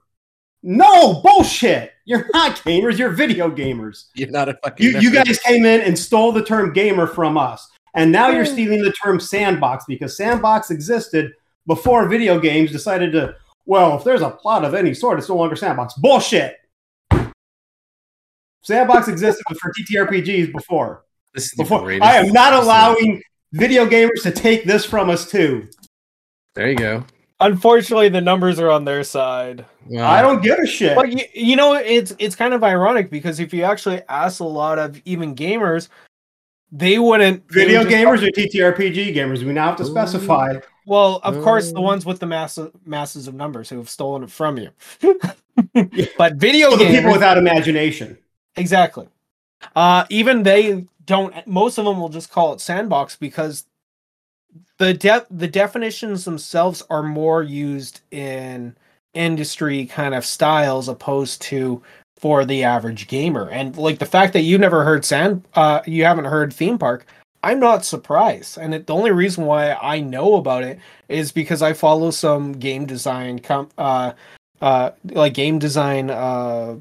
[0.62, 1.92] No, bullshit.
[2.04, 4.06] You're not gamers, you're video gamers.
[4.14, 4.84] You're not a fucking.
[4.84, 7.68] You, you guys came in and stole the term gamer from us.
[7.94, 8.52] And now you're mm.
[8.52, 11.32] stealing the term sandbox because sandbox existed
[11.66, 15.36] before video games decided to, well, if there's a plot of any sort, it's no
[15.36, 15.94] longer sandbox.
[15.94, 16.56] Bullshit.
[18.62, 21.04] Sandbox existed for TTRPGs before.
[21.34, 23.22] This is Before greatest I am not allowing
[23.52, 25.68] video gamers to take this from us too.
[26.54, 27.04] There you go.
[27.40, 29.64] Unfortunately, the numbers are on their side.
[29.88, 30.94] Well, I don't give a shit.
[30.94, 34.44] But you, you know, it's it's kind of ironic because if you actually ask a
[34.44, 35.88] lot of even gamers,
[36.70, 39.42] they wouldn't they Video would just- gamers or TTRPG gamers?
[39.42, 40.54] We now have to specify.
[40.86, 44.30] Well, of course, the ones with the mass masses of numbers who have stolen it
[44.30, 44.70] from you.
[46.18, 48.18] but video For the gamers, people without imagination.
[48.56, 49.08] Exactly.
[49.76, 51.46] Uh, even they don't.
[51.46, 53.64] Most of them will just call it sandbox because
[54.78, 58.74] the de- the definitions themselves are more used in
[59.14, 61.82] industry kind of styles opposed to
[62.16, 63.50] for the average gamer.
[63.50, 67.06] And like the fact that you never heard sand, uh, you haven't heard theme park.
[67.44, 71.60] I'm not surprised, and it, the only reason why I know about it is because
[71.60, 74.12] I follow some game design, com- uh,
[74.60, 76.76] uh, like game design uh,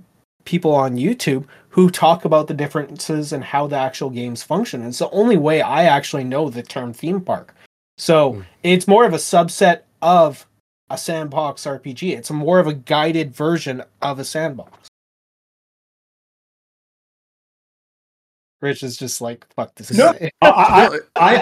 [0.46, 4.86] people on YouTube who talk about the differences and how the actual games function.
[4.86, 7.56] It's the only way I actually know the term theme park.
[7.98, 8.46] So Mm.
[8.64, 10.46] it's more of a subset of
[10.90, 12.12] a sandbox RPG.
[12.18, 14.90] It's more of a guided version of a sandbox.
[18.62, 19.92] Rich is just like, fuck this.
[19.92, 20.14] No.
[20.20, 21.42] I, I, I,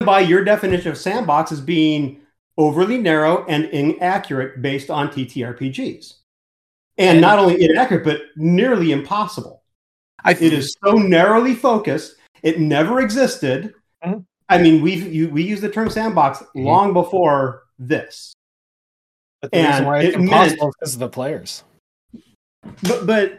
[0.00, 2.20] I by your definition of sandbox as being
[2.58, 6.14] overly narrow and inaccurate based on TTRPGs.
[6.98, 9.62] And, not only inaccurate, but nearly impossible.
[10.22, 12.16] I It is so narrowly focused.
[12.42, 13.72] It never existed.
[14.04, 14.24] Mhm.
[14.48, 16.64] I mean, we've you, we use the term sandbox Mhm.
[16.64, 18.34] long before this.
[19.40, 21.64] But the reason and why it's it meant- impossible is because of the players.
[22.82, 23.38] But, but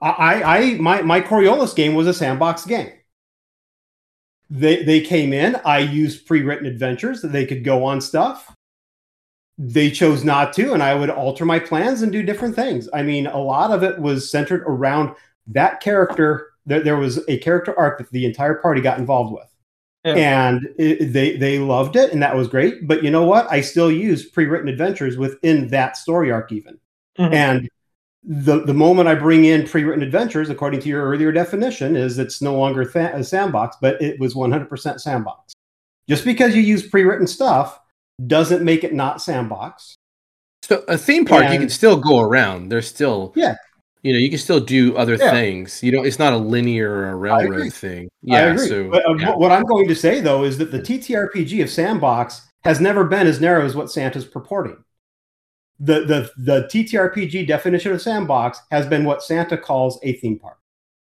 [0.00, 2.92] I, I, my, my Coriolis game was a sandbox game.
[4.50, 5.56] They, they came in.
[5.64, 8.54] I used pre-written adventures that they could go on stuff.
[9.56, 12.88] They chose not to, and I would alter my plans and do different things.
[12.92, 15.14] I mean, a lot of it was centered around
[15.48, 16.48] that character.
[16.66, 19.46] There, there was a character arc that the entire party got involved with,
[20.04, 20.14] Yeah.
[20.48, 22.88] and it, they they loved it, and that was great.
[22.88, 23.46] But you know what?
[23.50, 26.78] I still use pre-written adventures within that story arc, even.
[27.18, 27.32] Mhm.
[27.32, 27.68] And
[28.24, 32.42] the the moment I bring in pre-written adventures, according to your earlier definition, is it's
[32.42, 35.52] no longer th- a sandbox, but it was 100% sandbox.
[36.08, 37.78] Just because you use pre-written stuff
[38.26, 39.94] doesn't make it not sandbox.
[40.62, 42.70] So a theme park, you can still go around.
[42.70, 43.54] There's still, Yeah.
[44.02, 45.30] you know, you can still do other Yeah.
[45.30, 45.82] things.
[45.82, 48.04] You know, it's not a linear or a railroad thing.
[48.04, 48.52] I Yeah.
[48.52, 48.68] agree.
[48.68, 49.34] So but, uh, yeah.
[49.34, 53.26] what I'm going to say though is that the TTRPG of sandbox has never been
[53.26, 54.76] as narrow as what Santa's purporting.
[55.80, 60.56] The the the TTRPG definition of sandbox has been what Santa calls a theme park.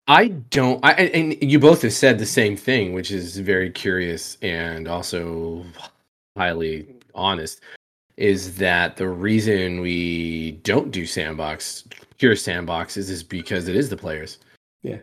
[0.08, 0.80] I don't.
[0.84, 4.88] I and and you both have said the same thing, which is very curious and
[4.88, 5.66] also
[6.46, 7.62] highly honest.
[8.18, 11.84] Is that the reason we don't do sandbox,
[12.18, 14.38] pure sandbox, is is because it is the players.
[14.84, 14.98] Yeah.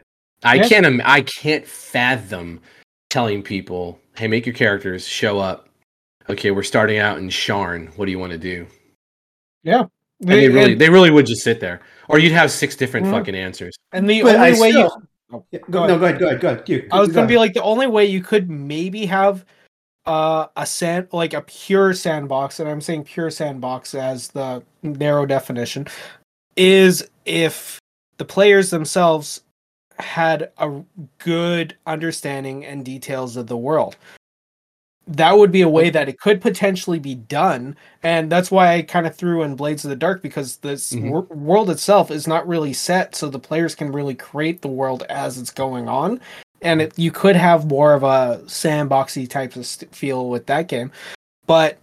[0.45, 0.69] I Yeah.
[0.69, 1.01] can't.
[1.05, 2.61] I can't fathom
[3.11, 5.69] telling people, "Hey, make your characters show up."
[6.31, 7.89] Okay, we're starting out in Sharn.
[7.99, 8.67] What do you want to do?
[9.65, 9.89] And
[10.21, 13.11] they And- really, they really would just sit there, or you'd have six different Mhm.
[13.11, 13.75] fucking answers.
[13.93, 14.91] and the But only I way you
[15.35, 15.99] Oh, Yeah, go go, ahead.
[16.01, 16.69] go ahead, go ahead, go ahead.
[16.69, 19.45] You- I was go gonna be like the only way you could maybe have
[20.07, 25.27] uh, a sand like a pure sandbox, and I'm saying pure sandbox as the narrow
[25.27, 25.87] definition,
[26.57, 27.79] is if
[28.19, 29.43] the players themselves
[29.99, 30.83] had a
[31.19, 33.97] good understanding and details of the world.
[35.09, 38.83] That would be a way that it could potentially be done, and that's why I
[38.83, 41.11] kind of threw in Blades of the Dark because this Mhm.
[41.11, 45.03] wor- world itself is not really set, so the players can really create the world
[45.09, 46.21] as it's going on
[46.63, 50.69] and it, you could have more of a sandboxy type of st- feel with that
[50.69, 50.91] game.
[51.47, 51.79] But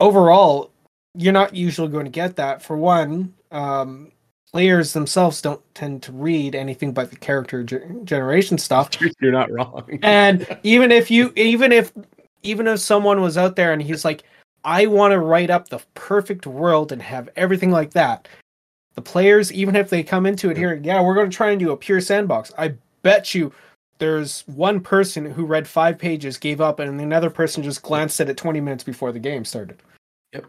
[0.00, 0.70] overall
[1.14, 2.62] you're not usually going to get that.
[2.62, 4.10] For one um,
[4.52, 8.90] players themselves don't tend to read anything but the character ge- generation stuff.
[9.20, 9.98] You're not wrong.
[10.02, 11.92] and even if you even if
[12.42, 14.22] even if someone was out there and he's like
[14.64, 18.28] i want to write up the perfect world and have everything like that
[18.94, 21.58] the players even if they come into it here yeah we're going to try and
[21.58, 22.52] do a pure sandbox.
[22.56, 23.52] I bet you
[23.98, 28.28] there's one person who read five pages gave up and another person just glanced at
[28.28, 29.76] it 20 minutes before the game started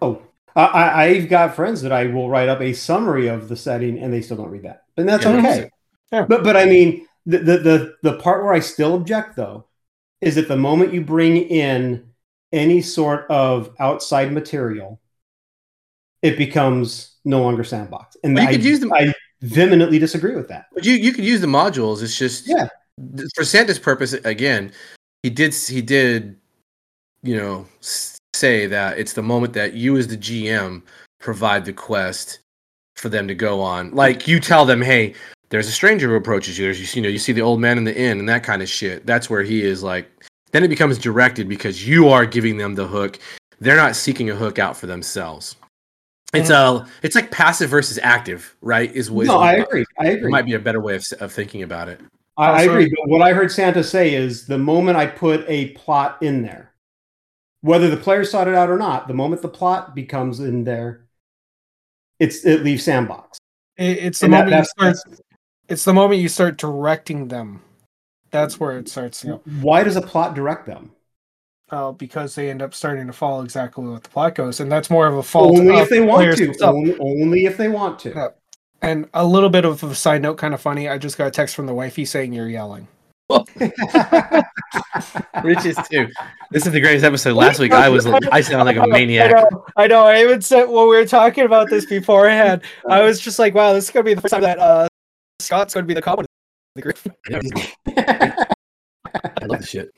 [0.02, 0.22] Oh,
[0.56, 4.00] I, I, I've got friends that I will write up a summary of the setting,
[4.00, 5.38] and they still don't read that, and that's Yeah.
[5.38, 5.70] okay.
[6.12, 6.26] Yeah.
[6.28, 9.66] But but I mean, the, the the the part where I still object though
[10.22, 12.08] is that the moment you bring in
[12.52, 15.00] any sort of outside material,
[16.22, 20.36] it becomes no longer sandbox, and Well, you I, could use them- I vehemently disagree
[20.36, 20.66] with that.
[20.74, 22.02] But you you could use the modules.
[22.02, 22.70] It's just Yeah.
[23.36, 24.72] For Santa's purpose again.
[25.24, 26.38] he did he did
[27.24, 27.66] you know
[28.34, 30.82] say that it's the moment that you as the GM
[31.20, 32.40] provide the quest
[32.96, 33.92] for them to go on.
[33.92, 35.14] Like you tell them, hey,
[35.50, 36.66] there's a stranger who approaches you.
[36.66, 38.70] There's you know you see the old man in the inn and that kind of
[38.70, 39.06] shit.
[39.06, 40.10] That's where he is like.
[40.52, 43.20] Then it becomes directed because you are giving them the hook.
[43.60, 45.58] They're not seeking a hook out for themselves.
[46.34, 48.94] It's a it's like passive versus active, right?
[48.94, 49.86] Is what no, is- I agree.
[50.00, 50.32] I It agree.
[50.32, 52.00] might be a better way of, of thinking about it.
[52.38, 52.90] I, I agree.
[52.90, 56.74] But what I heard Santa say is the moment I put a plot in there,
[57.62, 61.06] whether the players sought it out or not, the moment the plot becomes in there,
[62.20, 63.38] it's it leaves sandbox.
[63.78, 65.20] It, it's the And that- moment you that's- start.
[65.68, 67.62] It's the moment you start directing them.
[68.30, 69.24] That's where it starts.
[69.24, 70.92] You know, Why does a plot direct them?
[71.72, 74.92] uh, because they end up starting to follow exactly what the plot goes, and that's
[74.92, 75.58] more of a fault.
[75.58, 76.54] Only if they want to.
[76.62, 78.10] Only, only if they want to.
[78.10, 78.28] Yeah.
[78.82, 80.88] And a little bit of a side note, kind of funny.
[80.90, 82.88] I just got a text from the wifey saying you're yelling.
[85.44, 86.08] Rich is too.
[86.52, 87.34] This is the greatest episode.
[87.36, 89.32] Last week I was I sounded like a maniac.
[89.32, 90.06] know, I know.
[90.06, 93.74] I even said when we were talking about this beforehand, I was just like, "Wow,
[93.74, 94.88] this is gonna be the first time that uh,
[95.42, 96.26] Scott's gonna be the common
[96.76, 97.00] the group."
[97.88, 99.90] I love this shit.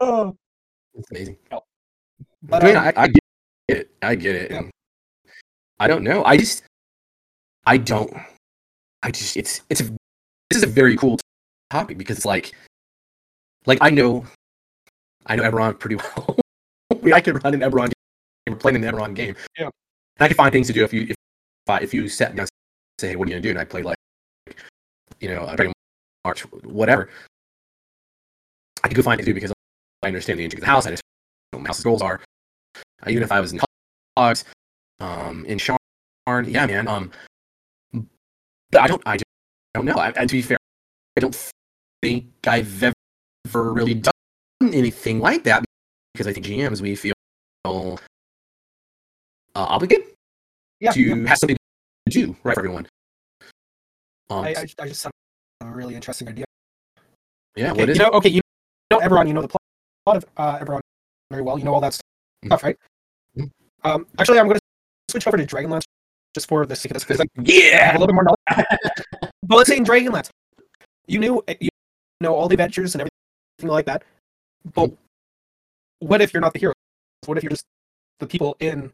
[0.00, 0.34] Oh,
[0.94, 1.36] It's amazing.
[2.42, 3.22] but, I mean, I, I get
[3.68, 3.90] it.
[4.02, 4.50] I get it.
[4.50, 4.62] Yeah.
[5.78, 6.24] I don't know.
[6.24, 6.62] I just,
[7.66, 8.12] I don't.
[9.02, 9.84] I just, it's, it's a,
[10.50, 11.18] this is a very cool
[11.70, 12.52] topic because it's like,
[13.66, 14.24] like I know,
[15.26, 16.36] I know Eberron pretty well.
[16.92, 17.92] I, mean, I could run an Eberron
[18.46, 19.36] game, or play an Eberron game.
[19.58, 19.64] Yeah.
[19.64, 21.16] And I could find things to do if you, if,
[21.68, 22.50] I, if you set me down and
[22.98, 23.50] say, hey, what are you gonna do?
[23.50, 23.96] And I play like,
[25.20, 25.72] you know, a Dragon
[26.24, 27.10] March, whatever.
[28.82, 29.52] I could go find it to do because
[30.02, 30.86] I understand the intrigue of the house.
[30.86, 31.02] I understand
[31.52, 32.20] what house's goals are.
[32.76, 33.60] Uh, even if I was in
[34.16, 34.44] Hogs,
[35.00, 35.76] um, in Sharn,
[36.46, 36.88] yeah, man.
[36.88, 37.10] Um,
[38.70, 39.16] but I don't, I
[39.74, 39.94] don't know.
[39.94, 40.58] I, and to be fair,
[41.16, 41.36] I don't
[42.02, 44.12] think I've ever really done
[44.60, 45.64] anything like that
[46.12, 47.14] because I think GMs we feel
[47.64, 47.96] uh,
[49.54, 50.06] obligated
[50.80, 51.28] yeah, to yeah.
[51.28, 51.56] have something
[52.08, 52.86] to do right for everyone.
[54.30, 55.12] Um, I, I, I just have
[55.62, 56.44] a really interesting idea.
[57.56, 58.06] yeah, Okay, what is you it?
[58.06, 58.40] know, okay, you
[58.90, 60.80] know Eberron, you know the plot of uh,
[61.30, 61.58] very well.
[61.58, 61.94] You know all that
[62.44, 62.76] stuff, right?
[63.36, 63.50] Mhm.
[63.84, 64.65] Um, actually, I'm going to
[65.10, 65.82] switch over to Dragonlance
[66.34, 68.66] just for the sake of this because I have Yeah, a little bit more knowledge.
[69.42, 70.28] but let's say in Dragonlance,
[71.06, 71.68] you knew eh, you
[72.20, 74.02] know all the adventures and everything like that.
[74.74, 74.90] But
[76.00, 76.72] what if you're not the hero?
[77.26, 77.64] What if you're just
[78.20, 78.92] the people in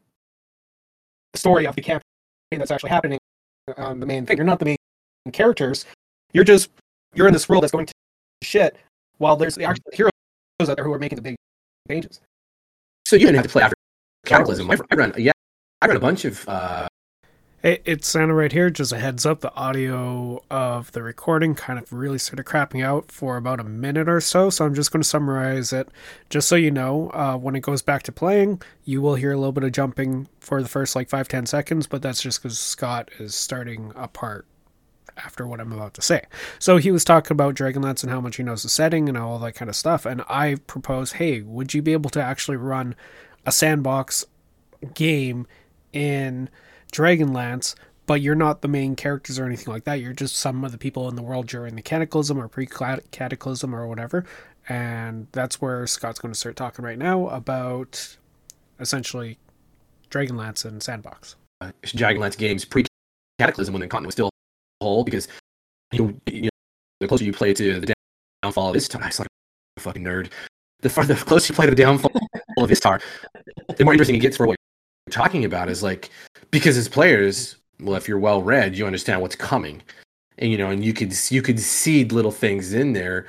[1.33, 2.01] the story of the campaign
[2.51, 3.19] that's actually happening
[3.77, 4.37] on the main thing?
[4.37, 4.77] You're not the main
[5.31, 5.85] characters.
[6.31, 6.69] You're just
[7.13, 7.93] you're in this world that's going to
[8.43, 8.75] shit
[9.17, 10.11] while there's the actual heroes
[10.61, 11.35] out there who are making the big
[11.89, 12.19] changes.
[13.05, 13.75] so you didn't have to play after
[14.25, 14.69] Cataclysm.
[14.71, 15.31] I run, yeah,
[15.83, 16.87] I run a bunch of uh,
[17.61, 18.69] Hey, it's Santa right here.
[18.69, 23.11] Just a heads up, the audio of the recording kind of really started crapping out
[23.11, 25.89] for about a minute or so, so I'm just going to summarize it.
[26.29, 29.35] Just so you know, uh, when it goes back to playing, you will hear a
[29.35, 32.57] little bit of jumping for the first like five ten seconds, but that's just because
[32.57, 34.45] Scott is starting a part
[35.17, 36.21] after what I'm about to say.
[36.59, 39.37] So he was talking about Dragonlance and how much he knows the setting and all
[39.39, 42.95] that kind of stuff, and I proposed, hey, would you be able to actually run
[43.45, 44.23] a sandbox
[44.93, 45.45] game
[45.93, 46.49] in
[46.91, 47.75] Dragonlance,
[48.05, 50.01] but you're not the main characters or anything like that.
[50.01, 53.87] You're just some of the people in the world during the Cataclysm or pre-Cataclysm or
[53.87, 54.25] whatever.
[54.69, 58.17] And that's where Scott's going to start talking right now about
[58.79, 59.37] essentially
[60.09, 61.35] Dragonlance and Sandbox.
[61.61, 62.85] Uh, Dragonlance games pre
[63.39, 64.29] Cataclysm when the continent was still
[64.81, 65.27] whole because
[65.91, 66.49] you, you know,
[66.99, 67.93] the closer you play to the
[68.41, 69.27] downfall of Istar, I like
[69.77, 70.29] a fucking nerd.
[70.81, 72.11] The farther the closer you play to the downfall
[72.57, 72.99] of Istar,
[73.77, 74.57] the more interesting it gets for what
[75.11, 75.69] talking about.
[75.69, 76.09] Is like
[76.51, 79.81] because as players, well, if you're well read, you understand what's coming,
[80.37, 83.27] and you know, and you could you could seed little things in there.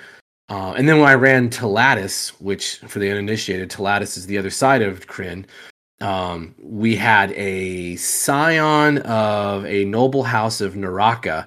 [0.50, 4.50] Uh, and then when I ran Taladas, which for the uninitiated, Taladas is the other
[4.50, 5.46] side of Krynn
[6.00, 11.46] um, we had a scion of a noble house of Neraka.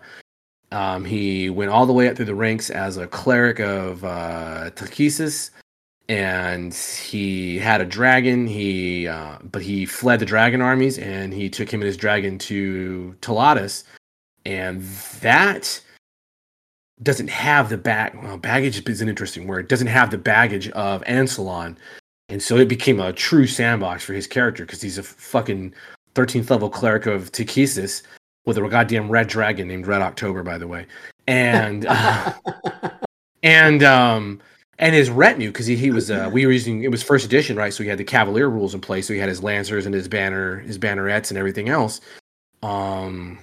[0.72, 4.72] Um, he went all the way up through the ranks as a cleric of uh,
[4.76, 5.52] Takhisis,
[6.10, 8.48] and he had a dragon.
[8.48, 12.38] He, uh, but he fled the dragon armies, and he took him and his dragon
[12.40, 13.84] to Taladas,
[14.46, 14.82] and
[15.22, 15.82] that
[17.04, 18.18] doesn't have the bag.
[18.22, 19.68] Well, baggage is an interesting word.
[19.68, 21.78] Doesn't have the baggage of Ansalon.
[22.30, 25.74] And so it became a true sandbox for his character because he's a fucking
[26.16, 28.02] 13th level cleric of Takhisis
[28.46, 30.88] with a goddamn red dragon named Red October, by the way.
[31.28, 32.34] And uh,
[33.44, 34.42] and um
[34.80, 37.56] and his retinue because he, he was uh we were using it was first edition
[37.58, 39.96] right so he had the cavalier rules in place so he had his lancers and
[39.96, 42.00] his banner his bannerets and everything else
[42.64, 43.38] um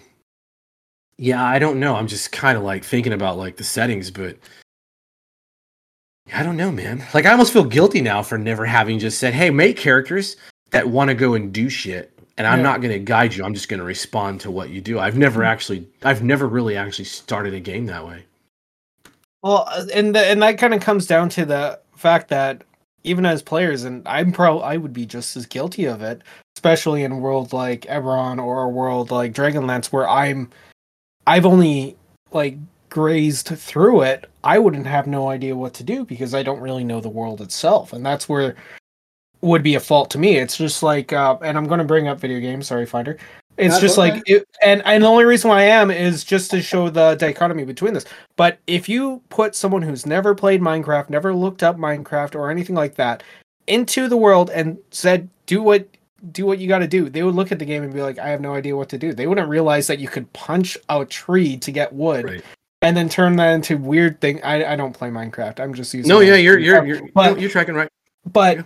[1.18, 4.36] yeah i don't know i'm just kind of like thinking about like the settings but
[6.32, 7.04] I don't know, man.
[7.12, 10.36] Like I almost feel guilty now for never having just said, "Hey, make characters
[10.70, 12.62] that want to go and do shit." And I'm Yeah.
[12.62, 13.44] not going to guide you.
[13.44, 14.98] I'm just going to respond to what you do.
[14.98, 18.24] I've never actually I've never really actually started a game that way.
[19.44, 22.64] Well, uh, and the, and that kind of comes down to the fact that
[23.04, 26.22] even as players, and I'm pro, I would be just as guilty of it,
[26.56, 30.48] especially in a world like Eberron or a world like Dragonlance, where I'm,
[31.26, 31.94] I've only
[32.32, 32.56] like
[32.88, 34.30] grazed through it.
[34.44, 37.42] I wouldn't have no idea what to do because I don't really know the world
[37.42, 38.56] itself, and that's where
[39.42, 40.38] would be a fault to me.
[40.38, 42.68] It's just like, uh, and I'm going to bring up video games.
[42.68, 43.18] Sorry, Finder.
[43.56, 44.12] It's That's just okay.
[44.14, 47.14] like, it, and and the only reason why I am is just to show the
[47.14, 48.04] dichotomy between this.
[48.36, 52.74] But if you put someone who's never played Minecraft, never looked up Minecraft or anything
[52.74, 53.22] like that
[53.68, 55.86] into the world and said, "Do what
[56.32, 58.18] do what you got to do," they would look at the game and be like,
[58.18, 61.04] "I have no idea what to do." They wouldn't realize that you could punch a
[61.04, 62.24] tree to get wood.
[62.24, 62.44] Right.
[62.82, 64.42] And then turn that into weird thing.
[64.42, 65.60] I, I don't play Minecraft.
[65.60, 66.08] I'm just using.
[66.08, 67.88] No, yeah, you're you're you're, But- you're tracking right.
[68.32, 68.64] but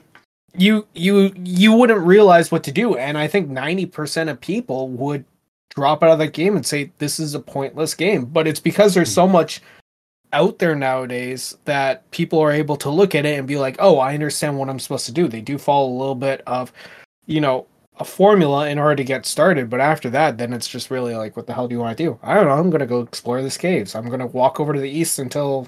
[0.58, 2.96] you you you wouldn't realize what to do.
[2.96, 5.24] And i think 90% of people would
[5.70, 8.24] drop out of that game and say this is a pointless game.
[8.24, 9.32] But it's because there's so hmm.
[9.32, 9.62] much
[10.32, 13.98] out there nowadays that people are able to look at it and be like oh
[13.98, 15.28] i understand what i'm supposed to do.
[15.28, 16.72] They do follow a little bit of
[17.26, 19.70] you know a formula in order to get started.
[19.70, 22.04] But after that then it's just really like what the hell do you want to
[22.04, 22.18] do?
[22.22, 22.52] I don't know.
[22.52, 23.94] I'm going to go explore this caves.
[23.94, 25.66] I'm going to walk over to the east until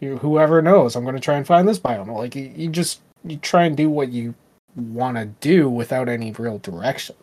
[0.00, 0.96] you, whoever knows.
[0.96, 2.14] I'm going to try and find this biome.
[2.14, 4.34] Like you, you just you try and do what you
[4.76, 7.14] want to do without any real direction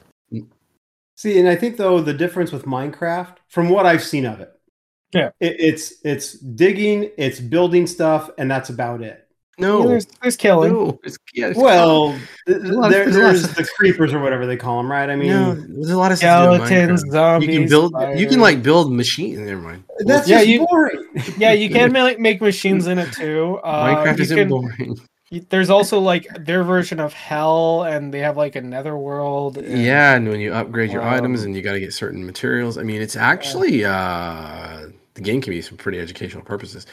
[1.18, 4.52] See, and I think though the difference with Minecraft, from what I've seen of it,
[5.14, 5.30] Yeah.
[5.40, 9.28] it, it's it's digging, it's building stuff, and that's about it.
[9.60, 13.20] No, there's, there's killing no, it's, yeah, it's- Well, th- a lot of- there's a
[13.20, 15.08] lot of- there's the creepers or whatever they call them, right?
[15.08, 17.94] I mean, no, there's a lot of stuff to skeletons zombies You can build.
[18.18, 19.38] You can like build machines.
[19.38, 19.84] Never mind.
[20.00, 21.06] that's Yeah, just you- boring.
[21.38, 25.00] yeah you can make, make machines in it too uh, Minecraft isn't can- boring.
[25.32, 29.82] You- there's also like their version of hell and they have like a netherworld and-
[29.84, 32.78] Yeah, and when you upgrade your items Um, and you got to get certain materials,
[32.78, 36.86] I mean, it's actually uh the game can be some pretty educational purposes.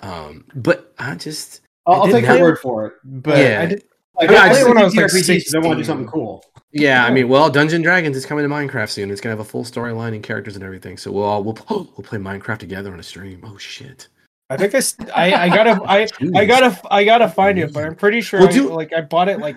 [0.00, 2.92] Um, but I just I'll, I'll take your word for it.
[3.04, 3.82] But yeah, I did,
[4.14, 5.76] like, I mean, I, I just- just when I was, like, RPGs, they want to
[5.82, 6.44] do something cool.
[6.72, 7.04] yeah.
[7.06, 9.10] I mean, well, Dungeon Dragons is coming to Minecraft soon.
[9.10, 10.96] It's gonna have a full storyline and characters and everything.
[10.98, 13.42] So we'll all we'll we'll play Minecraft together on a stream.
[13.44, 14.08] Oh shit!
[14.50, 17.94] I think I, I i gotta i i gotta i gotta find it but i'm
[17.94, 19.56] pretty sure Well, I, do- like i bought it like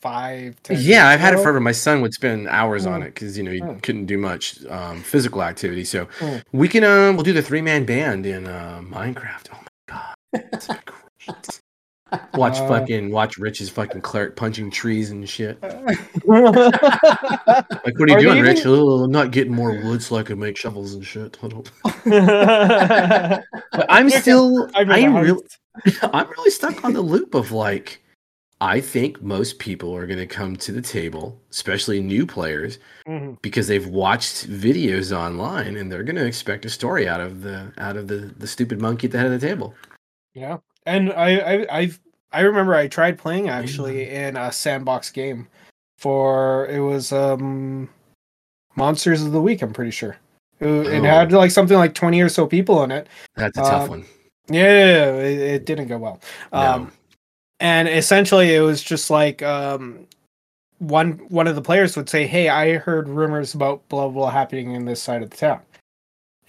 [0.00, 1.60] five Yeah, I've had it forever.
[1.60, 3.06] My son would spend hours on Mm.
[3.06, 3.80] it because you know he Mm.
[3.84, 5.84] couldn't do much um, physical activity.
[5.84, 6.42] So Mm.
[6.52, 9.46] we can um we'll do the three man band in uh, Minecraft.
[9.52, 10.14] Oh my god,
[10.50, 11.60] that's great.
[12.34, 15.60] Watch Uh, fucking watch Rich's fucking clerk punching trees and shit.
[15.62, 18.66] Like, what are you Are doing, even- Rich?
[18.66, 21.38] Oh, I'm not getting more wood so I can make shovels and shit.
[21.42, 21.70] I don't...
[23.72, 25.42] but I'm still, I'm I in the really,
[26.12, 28.02] I'm really stuck on the loop of like,
[28.60, 33.40] I think most people are going to come to the table, especially new players, Mhm.
[33.42, 37.72] because they've watched videos online and they're going to expect a story out of the
[37.78, 39.74] out of the the stupid monkey at the head of the table.
[40.34, 42.00] Yeah, and I, I I've
[42.32, 45.46] I remember I tried playing actually in a sandbox game
[45.98, 47.88] for it was um
[48.76, 49.62] Monsters of the Week.
[49.62, 50.16] I'm pretty sure
[50.60, 51.04] it, it Oh.
[51.04, 53.06] had like something like twenty or so people in it.
[53.36, 54.04] That's a tough Uh, one.
[54.48, 56.20] Yeah, it, it didn't go well.
[56.52, 56.90] Um, No.
[57.60, 60.06] and essentially it was just like um
[60.78, 64.72] one one of the players would say hey i heard rumors about blah blah happening
[64.72, 65.60] in this side of the town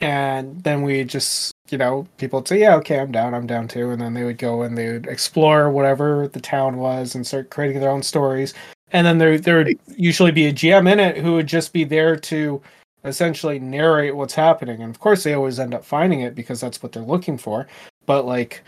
[0.01, 3.67] and then we just you know people would say yeah okay i'm down i'm down
[3.67, 7.25] too and then they would go and they would explore whatever the town was and
[7.25, 8.53] start creating their own stories
[8.91, 11.83] and then there there would usually be a gm in it who would just be
[11.83, 12.61] there to
[13.05, 16.81] essentially narrate what's happening and of course they always end up finding it because that's
[16.81, 17.67] what they're looking for
[18.05, 18.63] but like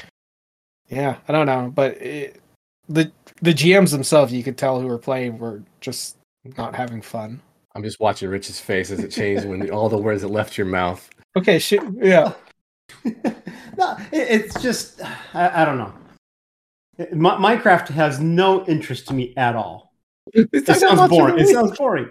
[0.89, 2.41] yeah, I don't know, but it,
[2.88, 3.11] the
[3.41, 6.17] the GMs themselves, you could tell who were playing were just
[6.57, 7.41] not having fun.
[7.73, 10.67] I'm just watching Rich's face as it changed when all the words that left your
[10.67, 11.09] mouth.
[11.38, 12.33] Okay, shit, yeah,
[13.05, 15.01] no, it, it's just
[15.33, 15.93] I, I don't know.
[16.97, 19.93] It- Mi- Minecraft has no interest to me at all.
[20.33, 21.38] It sounds boring.
[21.39, 22.09] It sounds boring.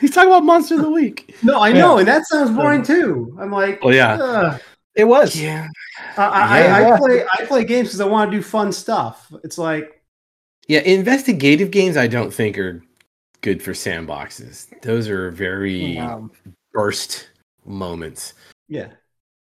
[0.00, 1.34] He's talking about Monster of the Week.
[1.42, 3.36] No, I know, and that sounds boring too.
[3.40, 4.14] I'm like, Well, yeah.
[4.20, 4.60] ugh.
[4.94, 5.40] it was.
[5.40, 5.68] Yeah.
[6.16, 6.76] I, I, Yeah.
[6.76, 9.32] I, I play I play games because I want to do fun stuff.
[9.44, 10.02] It's like
[10.68, 12.82] Yeah, investigative games I don't think are
[13.40, 14.66] good for sandboxes.
[14.82, 16.32] Those are very Um,
[16.72, 17.28] burst
[17.64, 18.34] moments.
[18.68, 18.88] yeah.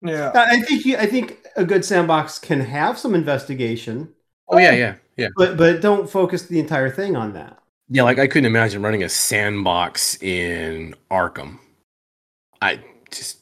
[0.01, 4.13] yeah, I I think you, I think a good sandbox can have some investigation,
[4.51, 5.29] Oh yeah, yeah, yeah.
[5.35, 7.57] but but don't focus the entire thing on that.
[7.89, 11.59] Yeah, like I couldn't imagine running a sandbox in Arkham.
[12.61, 12.79] I
[13.11, 13.39] just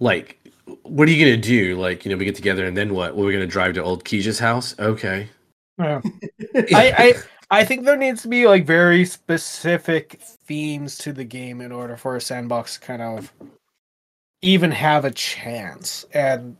[0.00, 0.38] like
[0.82, 1.78] what are you gonna do?
[1.78, 3.14] Like, you know, we get together and then what?
[3.14, 4.74] Well, we're gonna drive to old Keisha's house.
[4.78, 5.28] Okay.
[5.78, 6.00] Yeah.
[6.54, 7.14] I, I
[7.50, 11.96] I think there needs to be like very specific themes to the game in order
[11.96, 13.32] for a sandbox to kind of
[14.42, 16.04] even have a chance.
[16.12, 16.56] And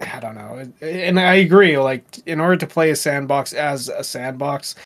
[0.00, 0.70] I don't know.
[0.80, 1.78] And I agree.
[1.78, 4.76] Like in order to play a sandbox as a sandbox,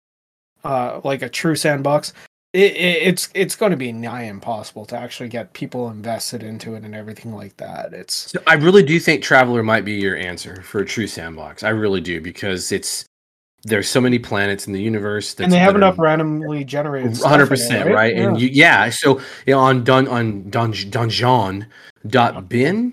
[0.64, 2.12] uh, like a true sandbox,
[2.52, 6.74] it, it, it's it's going to be nigh impossible to actually get people invested into
[6.74, 7.94] it and everything like that.
[7.94, 11.62] It's I really do think Traveller might be your answer for a true sandbox.
[11.62, 13.06] I really do because it's
[13.64, 17.16] there's so many planets in the universe and they have enough randomly generated.
[17.16, 18.46] stuff in hundred it, percent right, and Yeah.
[18.46, 18.90] you, yeah.
[18.90, 21.66] So you know, on dun on dun dungeon
[22.06, 22.92] dot bin,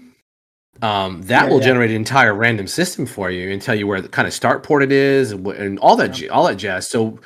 [0.82, 1.66] um, that Yeah, will yeah.
[1.66, 4.64] generate an entire random system for you and tell you where the kind of start
[4.64, 6.88] port it is and, and all that j- all that jazz.
[6.88, 7.20] So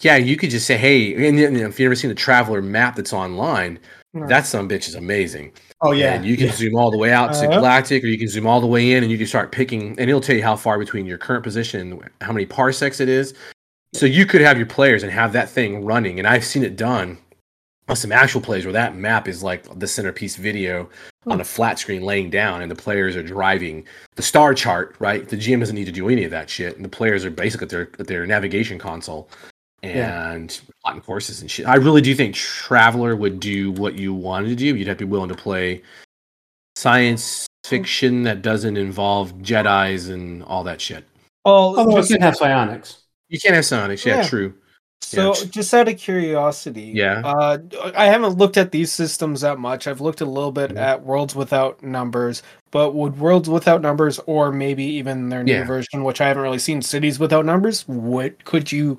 [0.00, 2.96] yeah, you could just say, hey, and, then if you've ever seen the traveler map
[2.96, 3.78] that's online,
[4.28, 5.52] that some bitch is amazing.
[5.86, 6.52] Oh yeah, And you can yeah.
[6.52, 7.58] zoom all the way out to Uh-huh.
[7.58, 10.08] galactic, or you can zoom all the way in, and you can start picking, and
[10.08, 13.34] it'll tell you how far between your current position, and how many parsecs it is.
[13.92, 16.76] So you could have your players and have that thing running, and I've seen it
[16.76, 17.18] done
[17.86, 20.88] on some actual plays where that map is like the centerpiece video
[21.26, 23.84] on a flat screen laying down, and the players are driving
[24.16, 24.96] the star chart.
[24.98, 27.30] Right, the GM doesn't need to do any of that shit, and the players are
[27.30, 29.28] basically at their at their navigation console
[29.86, 30.32] Yeah.
[30.32, 31.66] and plotting courses and shit.
[31.66, 34.74] I really do think Traveller would do what you wanted to do.
[34.76, 35.82] You'd have to be willing to play
[36.76, 41.04] science fiction that doesn't involve Jedi's and all that shit.
[41.44, 42.98] Well, Although it just- can have psionics.
[43.28, 44.28] You can't have psionics, yeah, Yeah.
[44.28, 44.54] true.
[45.02, 45.44] So, Yeah.
[45.50, 47.20] just out of curiosity, Yeah.
[47.24, 47.58] uh,
[47.94, 49.86] I haven't looked at these systems that much.
[49.86, 50.78] I've looked a little bit Mhm.
[50.78, 55.64] at Worlds Without Numbers, but would Worlds Without Numbers, or maybe even their new Yeah.
[55.64, 58.98] version, which I haven't really seen, Cities Without Numbers, what could you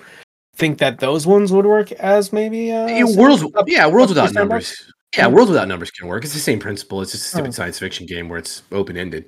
[0.56, 2.32] think that those ones would work as?
[2.34, 4.74] Maybe uh, Yeah, worlds, up- yeah, worlds without numbers.
[5.16, 5.28] Yeah, Yeah.
[5.28, 6.24] worlds without numbers can work.
[6.24, 7.02] It's the same principle.
[7.02, 7.52] It's just a stupid Oh.
[7.52, 9.26] science fiction game where it's open ended,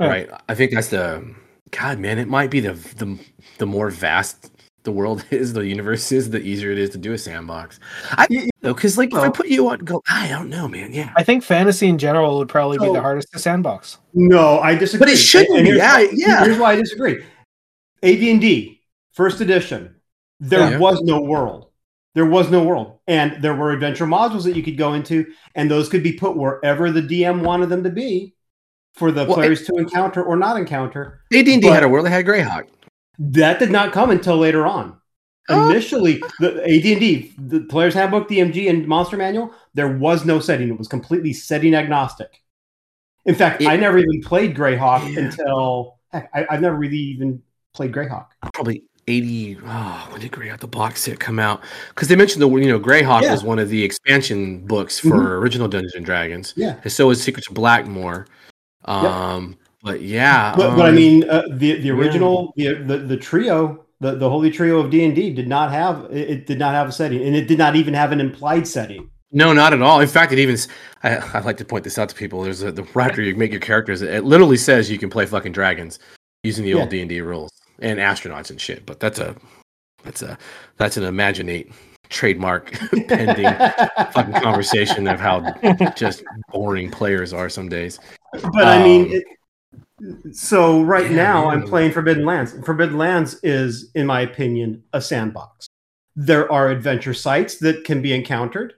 [0.00, 0.06] Yeah.
[0.08, 0.30] right?
[0.48, 1.24] I think that's the
[1.70, 2.18] God, man.
[2.18, 3.18] It might be the the
[3.58, 4.50] the more vast
[4.84, 7.80] the world is, the universe is, the easier it is to do a sandbox.
[8.10, 10.92] I Y- though, because like if I put you on, go, I don't know, man.
[10.92, 13.96] Yeah, I think fantasy in general would probably be the hardest to sandbox.
[14.12, 15.06] No, I disagree.
[15.06, 15.70] but it shouldn't And be.
[15.70, 16.44] here's Yeah, why- yeah.
[16.44, 17.24] Here's why I disagree.
[18.02, 18.80] AD&D
[19.12, 19.93] first edition.
[20.48, 20.78] There Yeah.
[20.78, 21.66] was no world.
[22.14, 25.26] There was no world, and there were adventure modules that you could go into,
[25.56, 28.34] and those could be put wherever the DM wanted them to be
[28.94, 31.20] for the Well, players to encounter or not encounter.
[31.32, 32.66] AD&D but- had a world that had Greyhawk.
[33.18, 34.96] That did not come until later on.
[35.48, 35.68] Oh.
[35.70, 40.68] Initially, the AD&D, the Player's Handbook, DMG, and Monster Manual, there was no setting.
[40.68, 42.42] It was completely setting agnostic.
[43.26, 45.20] In fact, It- I never even played Greyhawk Yeah.
[45.20, 47.42] until heck, I, I've never really even
[47.74, 48.26] played Greyhawk.
[48.54, 49.58] Probably 80.
[49.66, 51.62] Oh, when did Greyhawk the box set come out?
[51.90, 53.32] Because they mentioned the you know Greyhawk Yeah.
[53.32, 55.38] was one of the expansion books for Mhm.
[55.40, 56.52] original Dungeons and Dragons.
[56.56, 56.76] Yeah.
[56.82, 58.26] And so is Secrets of Blackmoor.
[58.86, 63.16] Um, but yeah, But, but I um, mean, uh, the the original the, the the
[63.16, 66.58] trio, the, the holy trio of D and D, did not have it, it did
[66.58, 69.10] not have a setting, and it did not even have an implied setting.
[69.32, 70.00] no, not at all.
[70.00, 70.56] In fact, it even
[71.02, 72.42] I like to point this out to people.
[72.42, 75.26] There's a, the right after you make your characters, it literally says you can play
[75.26, 75.98] fucking dragons
[76.44, 76.76] using the Yeah.
[76.80, 77.50] old D and D rules
[77.80, 78.84] and astronauts and shit.
[78.86, 79.34] But that's a
[80.02, 80.38] that's a
[80.76, 81.70] that's an imaginate
[82.10, 82.72] trademark
[83.08, 83.52] pending
[84.12, 85.40] fucking conversation of how
[85.96, 86.22] just
[86.52, 87.98] boring players are some days.
[88.32, 92.54] But I mean, Um, it, so right yeah, now I'm playing Forbidden Lands.
[92.64, 95.66] Forbidden Lands is, in my opinion, a sandbox.
[96.16, 98.74] There are adventure sites that can be encountered,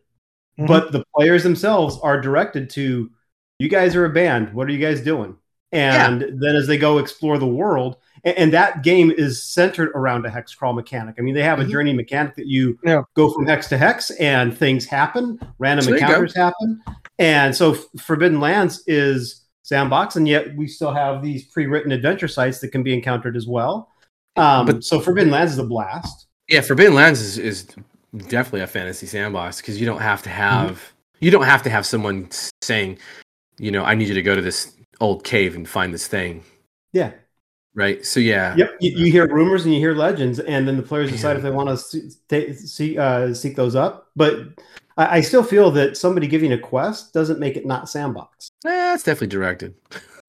[0.59, 0.68] Mhm.
[0.68, 3.11] but the players themselves are directed to,
[3.59, 4.55] "You guys are a band.
[4.55, 5.36] What are you guys doing?"
[5.72, 10.25] And then as they go explore the world, and, and that game is centered around
[10.27, 11.17] a hex crawl mechanic.
[11.19, 13.03] I mean, they have a journey mechanic that you Yeah.
[13.14, 16.07] go from hex to hex, and things happen, random So there you go.
[16.12, 16.81] encounters happen,
[17.19, 22.61] and so Forbidden Lands is sandbox, and yet we still have these pre-written adventure sites
[22.61, 23.91] that can be encountered as well.
[24.37, 26.27] Um, But- so Forbidden Lands is a blast.
[26.49, 27.67] Yeah, Forbidden Lands is, is
[28.29, 31.85] definitely a fantasy sandbox because you don't have to have you don't have to have
[31.87, 32.29] someone
[32.62, 32.99] saying,
[33.59, 36.45] you know, I need you to go to this old cave and find this thing,
[36.93, 37.11] Yeah.
[37.77, 38.05] Right?
[38.05, 38.77] So yeah, Yep.
[38.81, 41.37] You, you hear rumors and you hear legends, and then the players decide Yeah.
[41.37, 44.09] if they want to see, ta- see uh, seek those up.
[44.16, 44.41] But
[44.97, 48.49] I, I still feel that somebody giving a quest doesn't make it not sandbox.
[48.66, 49.74] eh, it's definitely directed.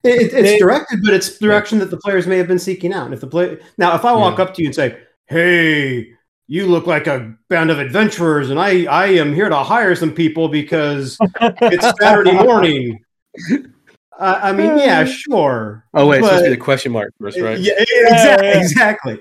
[0.04, 3.06] It, it's They- directed, but it's direction that the players may have been seeking out.
[3.06, 4.44] And if the play now, if I walk Yeah.
[4.44, 4.96] up to you and say,
[5.26, 6.12] "Hey,
[6.46, 10.12] you look like a band of adventurers, and I I am here to hire some
[10.12, 13.00] people because it's Saturday morning."
[14.18, 15.84] Uh, I mean, yeah, sure.
[15.94, 17.58] Oh wait, it's supposed to be But- the question mark first, right?
[17.58, 18.48] Yeah, Yeah, exactly.
[18.48, 18.60] yeah.
[18.60, 19.20] exactly.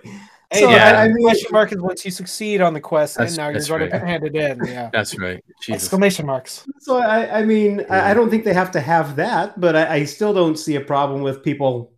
[0.50, 1.00] Hey, So, Yeah.
[1.00, 3.46] I, I mean- question mark is once you succeed on the quest, That's- and now
[3.50, 4.02] you're that's going to right.
[4.08, 4.66] hand it in.
[4.66, 4.90] Yeah.
[4.92, 5.44] That's right.
[5.62, 5.84] Jesus.
[5.84, 6.66] Exclamation marks.
[6.80, 8.08] So I, I mean, I, Yeah.
[8.08, 10.82] I don't think they have to have that, but I, I still don't see a
[10.82, 11.92] problem with people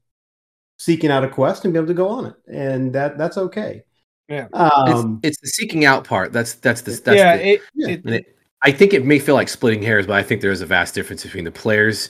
[0.78, 3.84] seeking out a quest and be able to go on it, and that that's okay.
[4.28, 4.46] Yeah.
[4.54, 6.34] It's, Um, it's the seeking out part.
[6.34, 7.88] That's that's the that's yeah, the, it, Yeah.
[7.90, 10.62] it, it, I think it may feel like splitting hairs, but I think there is
[10.62, 12.10] a vast difference between the players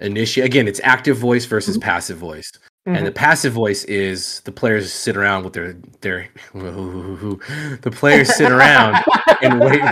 [0.00, 0.46] initiate.
[0.46, 2.50] Again, it's active voice versus passive voice,
[2.86, 2.96] mhm.
[2.96, 8.50] and the passive voice is the players sit around with their their the players sit
[8.50, 9.02] around
[9.42, 9.82] and wait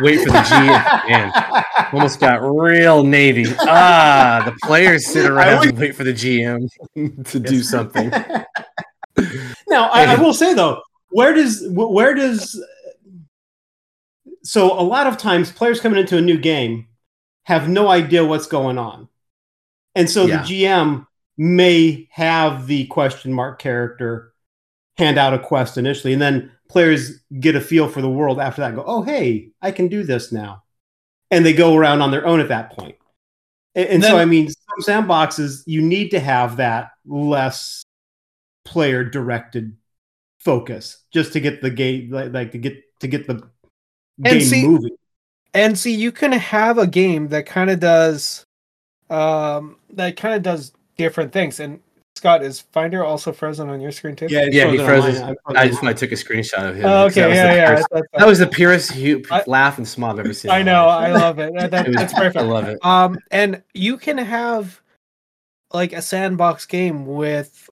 [0.00, 1.08] wait for the GM.
[1.08, 1.32] Man,
[1.92, 3.46] almost got real navy.
[3.60, 6.68] Ah, the players sit around and wait for the GM
[7.24, 8.10] to do something.
[9.68, 12.62] now I, I will say though, where does where does
[14.42, 16.86] so a lot of times players coming into a new game
[17.44, 19.08] have no idea what's going on,
[19.96, 20.42] and so Yeah.
[20.42, 24.32] the GM may have the question mark character
[24.96, 28.60] hand out a quest initially, and then players get a feel for the world after
[28.62, 28.68] that.
[28.68, 30.62] And go, oh hey, I can do this now,
[31.30, 32.94] and they go around on their own at that point.
[33.74, 37.82] And, and so I mean, some sandboxes you need to have that less
[38.64, 39.76] player directed
[40.40, 43.42] focus just to get the game like, like to get to get the
[44.22, 44.96] game see- moving.
[45.52, 48.45] and see, you can have a game that kind of does,
[49.10, 51.60] um, that kind of does different things.
[51.60, 51.80] And
[52.16, 54.26] Scott, is Finder also frozen on your screen too?
[54.30, 56.86] Yeah, Yeah, he frozen froze I'm I just want to took a screenshot of him.
[56.86, 57.66] Oh, okay, that was yeah, the yeah.
[57.66, 60.50] purest- that's- That was the purest hu- I- laugh and smile I've ever seen.
[60.50, 60.86] I know.
[60.86, 61.52] I love it.
[61.54, 62.36] That, that- It was- that's perfect.
[62.36, 62.84] I love it.
[62.84, 64.80] Um, and you can have
[65.72, 67.68] like a sandbox game with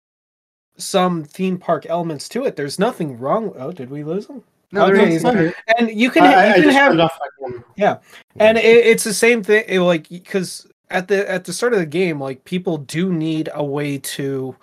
[0.76, 2.56] some theme park elements to it.
[2.56, 3.52] There's nothing wrong.
[3.56, 4.42] Oh, did we lose him?
[4.72, 5.54] No, Okay, no, he's not not.
[5.78, 8.00] And you can I, I- you I can have turned off my camera.
[8.36, 11.78] and it, it's the same thing it, like because at the at the start of
[11.78, 14.54] the game like people do need a way to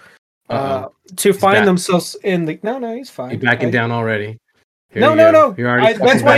[0.49, 1.65] uh to find back.
[1.65, 4.37] themselves in the no no he's fine You backing I- down already?
[4.93, 5.49] Here No, no, go.
[5.51, 5.55] no.
[5.57, 6.35] You're already I- that's why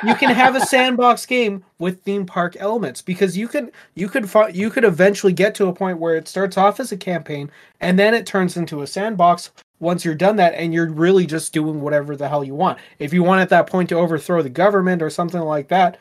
[0.04, 4.28] you can have a sandbox game with theme park elements because you can you could
[4.52, 7.48] you could eventually get to a point where it starts off as a campaign
[7.80, 11.52] and then it turns into a sandbox once you're done that and you're really just
[11.52, 14.48] doing whatever the hell you want if you want at that point to overthrow the
[14.50, 15.96] government or something like that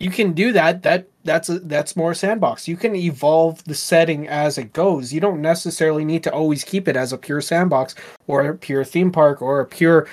[0.00, 4.26] you can do that that that's a, that's more sandbox you can evolve the setting
[4.26, 7.94] as it goes you don't necessarily need to always keep it as a pure sandbox
[8.26, 10.08] or a pure theme park or a pure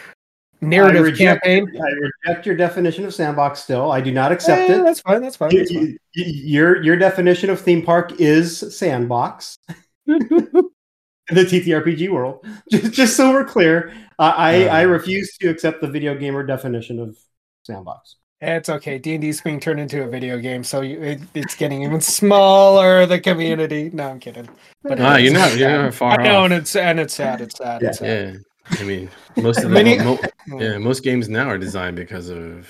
[0.61, 1.89] narrative reject- campaign I
[2.27, 3.59] reject your definition of sandbox.
[3.61, 4.83] Still, I do not accept Eh, it.
[4.83, 5.81] that's fine that's fine, that's fine.
[5.81, 9.57] you- you- your your definition of theme park is sandbox.
[10.07, 14.87] in the TTRPG world, just, just so we're clear, uh, I I Uh.
[14.89, 17.15] refuse to accept the video gamer definition of
[17.63, 18.15] sandbox.
[18.39, 18.99] It's okay.
[18.99, 21.99] D and D's being turned into a video game, so you, it, it's getting even
[22.01, 23.05] smaller.
[23.07, 23.89] The community.
[23.93, 24.47] No, I'm kidding.
[24.83, 26.45] But you're not you're not far I know, off.
[26.45, 27.41] and it's and it's sad.
[27.41, 27.81] It's sad.
[27.81, 28.35] It's sad.
[28.71, 32.29] Yeah, I mean, most of the Many- mo- yeah most games now are designed because
[32.29, 32.67] of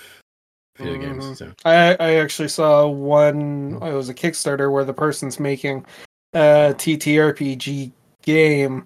[0.78, 1.02] video Mhm.
[1.02, 1.38] games.
[1.40, 3.78] So I I actually saw one.
[3.82, 5.86] It was a Kickstarter where the person's making
[6.34, 7.92] a TTRPG
[8.22, 8.86] game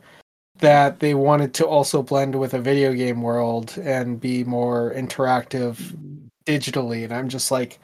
[0.57, 5.77] that they wanted to also blend with a video game world and be more interactive
[6.57, 7.79] digitally, and I'm just like.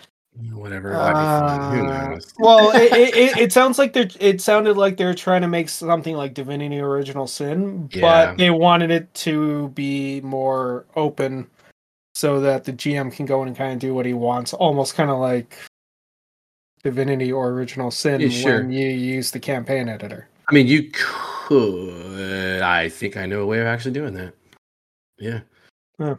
[0.51, 1.78] whatever, it might be fun.
[1.78, 4.09] Who Uh, well, it, it, it, it sounds like they're.
[4.20, 8.01] It sounded like they're trying to make something like Divinity Original Sin, Yeah.
[8.01, 11.47] but they wanted it to be more open,
[12.15, 14.93] so that the GM can go in and kind of do what he wants, almost
[14.95, 15.57] kind of like
[16.84, 18.57] Divinity or Original Sin Yeah, sure.
[18.61, 20.28] when you use the campaign editor.
[20.49, 22.61] I mean, you could.
[22.61, 24.34] I think I know a way of actually doing that.
[25.18, 25.41] Yeah.
[25.99, 26.15] Huh.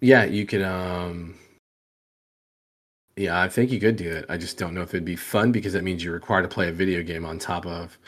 [0.00, 0.62] Yeah, you could.
[0.62, 1.34] Um.
[3.16, 4.24] Yeah, I think you could do it.
[4.28, 6.68] I just don't know if it'd be fun because that means you're required to play
[6.68, 7.98] a video game on top of.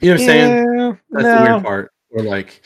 [0.00, 0.78] You know what I'm saying?
[0.78, 1.92] Yeah, That's the weird part.
[2.10, 2.62] Or like,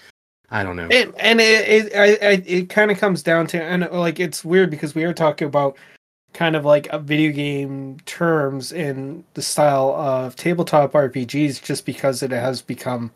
[0.51, 0.89] I don't know.
[0.91, 4.71] It, and it it it kind of comes down to and uh, like it's weird
[4.71, 5.77] because we are talking about
[6.35, 12.23] kind of like a video game terms in the style of tabletop RPGs just because
[12.23, 13.11] it has become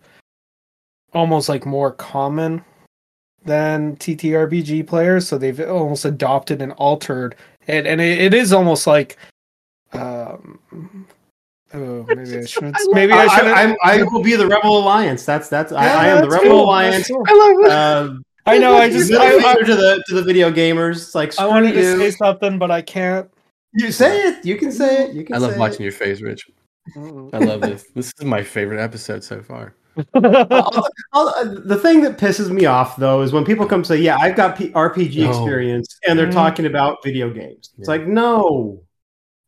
[1.12, 2.64] almost like more common
[3.44, 7.34] than TTRPG players so they've almost adopted and altered
[7.68, 9.16] and and it, it is almost like
[9.92, 10.58] um
[11.74, 14.78] oh maybe I shouldn't maybe I I, shouldn't I, I, I will be the Rebel
[14.78, 15.24] Alliance.
[15.24, 17.08] That's that's I, Yeah, I am the Rebel cool, Alliance.
[17.08, 17.24] cool.
[17.26, 17.32] I
[17.68, 20.96] love Um, I know I just I, I, to the to the video gamers.
[20.96, 23.30] It's like I screw wanted to say something but I can't
[23.72, 24.44] You say it.
[24.44, 25.14] You can say it.
[25.14, 25.36] You can.
[25.36, 25.84] I love say watching It.
[25.84, 26.50] your face, Rich.
[26.96, 27.84] I love this.
[27.94, 29.74] this is my favorite episode so far.
[30.14, 34.16] I'll- I'll- the thing that pisses me off though is when people come say, "Yeah,
[34.18, 35.30] I've got P- RPG No.
[35.30, 36.32] experience," and they're Mhm.
[36.32, 37.70] talking about video games.
[37.78, 37.94] It's Yeah.
[37.94, 38.82] like, no,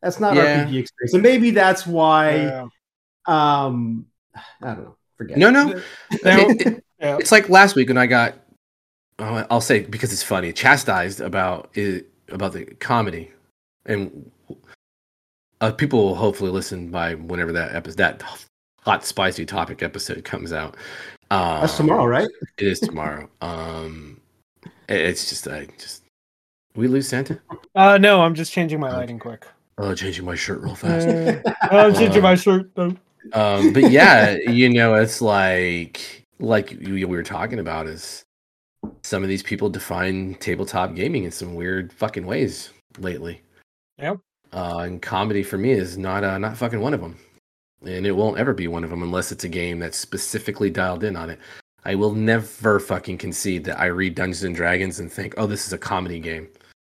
[0.02, 0.64] that's not Yeah.
[0.66, 2.36] RPG experience, and maybe that's why.
[2.36, 2.66] Yeah.
[3.26, 4.06] Um,
[4.62, 4.96] I don't know.
[5.16, 5.38] Forget.
[5.38, 5.52] No, it.
[5.52, 5.62] no.
[5.64, 5.78] Now-
[6.48, 7.16] It- it- yeah.
[7.18, 8.34] it's like last week when I got
[9.20, 13.30] uh, I'll say because it's funny, chastised about it, about the comedy,
[13.86, 14.28] and
[15.60, 18.22] uh, people will hopefully listen by whenever that episode, that
[18.84, 20.76] hot spicy topic episode comes out.
[21.30, 22.28] Um, That's tomorrow, right?
[22.58, 23.28] It is tomorrow.
[23.40, 24.20] um,
[24.88, 26.02] it- it's just I just
[26.76, 27.40] we lose Santa.
[27.74, 29.46] Uh, no, I'm just changing my lighting quick.
[29.78, 31.08] Oh, changing my shirt real fast.
[31.08, 32.70] Uh, I'm changing my shirt.
[32.74, 32.94] though.
[33.32, 38.22] um, but yeah, you know, it's like like we we were talking about is
[39.02, 43.40] some of these people define tabletop gaming in some weird fucking ways lately.
[43.98, 44.18] Yep.
[44.52, 47.16] Uh, and comedy for me is not uh, not fucking one of them,
[47.86, 51.04] and it won't ever be one of them unless it's a game that's specifically dialed
[51.04, 51.38] in on it.
[51.84, 55.66] I will never fucking concede that I read Dungeons and Dragons and think, "Oh, this
[55.66, 56.48] is a comedy game."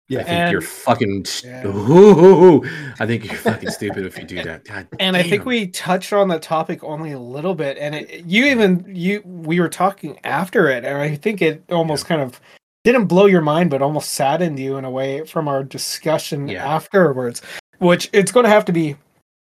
[0.10, 0.22] Yeah.
[0.22, 1.26] I think you're fucking.
[1.44, 1.68] Yeah.
[1.68, 2.64] Ooh,
[3.00, 4.64] I think you're fucking stupid if you do that.
[4.64, 8.26] God And I think we touched on the topic only a little bit, and it,
[8.26, 12.40] you even you we were talking after it, and I think it almost kind of
[12.86, 16.66] didn't blow your mind, but almost saddened you in a way from our discussion Yeah.
[16.66, 17.42] afterwards.
[17.80, 18.96] Which it's going to have to be.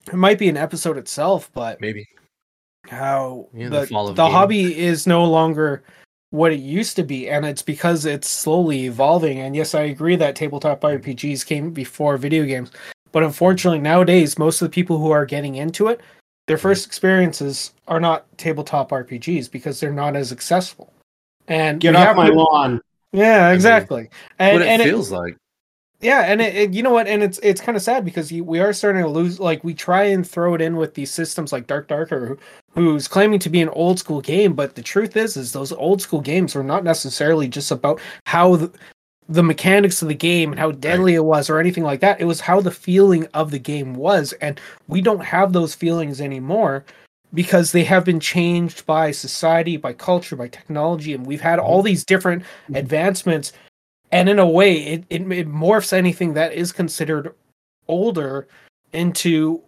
[0.09, 2.07] It might be an episode itself, but maybe
[2.89, 5.83] how Yeah, the the, fall of the hobby is no longer
[6.31, 10.15] what it used to be and it's because it's slowly evolving and yes i agree
[10.17, 12.71] that tabletop rpgs came before video games
[13.13, 16.01] but unfortunately nowadays most of the people who are getting into it
[16.47, 16.63] their Mm-hmm.
[16.63, 20.93] first experiences are not tabletop rpgs because they're not as accessible
[21.49, 22.81] and Get off my to- lawn.
[23.13, 25.37] yeah exactly and, what it and it- feels like.
[26.01, 27.07] Yeah, and it, it- you know what?
[27.07, 29.39] And it's it's kind of sad because you, we are starting to lose.
[29.39, 32.39] Like we try and throw it in with these systems like Dark Darker,
[32.73, 36.01] who's claiming to be an old school game, but the truth is, is those old
[36.01, 38.73] school games were not necessarily just about how the,
[39.29, 42.21] the mechanics of the game and how deadly it was or anything like that.
[42.21, 46.21] It was how the feeling of the game was, and we don't have those feelings
[46.21, 46.85] anymore
[47.33, 51.69] because they have been changed by society, by culture, by technology, and we've had mm-hmm.
[51.69, 52.77] all these different mm-hmm.
[52.77, 53.53] advancements
[54.13, 57.35] and in a way it, it, it morphs anything that is considered
[57.89, 58.49] older
[58.93, 59.63] into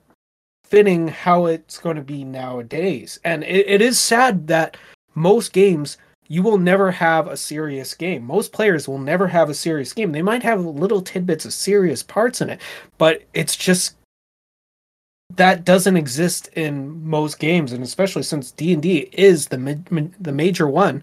[0.65, 3.21] fitting how it's going to be nowadays.
[3.25, 4.77] And it, it is sad that
[5.15, 8.25] most games you will never have a serious game.
[8.25, 10.13] Most players will never have a serious game.
[10.13, 12.61] They might have little tidbits of serious parts in it
[12.99, 13.97] but it's just
[15.37, 20.33] that doesn't exist in most games and especially since d&d is the ma- ma- the
[20.33, 21.03] major one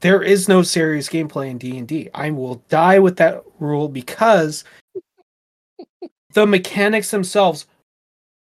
[0.00, 2.10] there is no serious gameplay in D&D.
[2.14, 4.64] I will die with that rule because
[6.32, 7.66] the mechanics themselves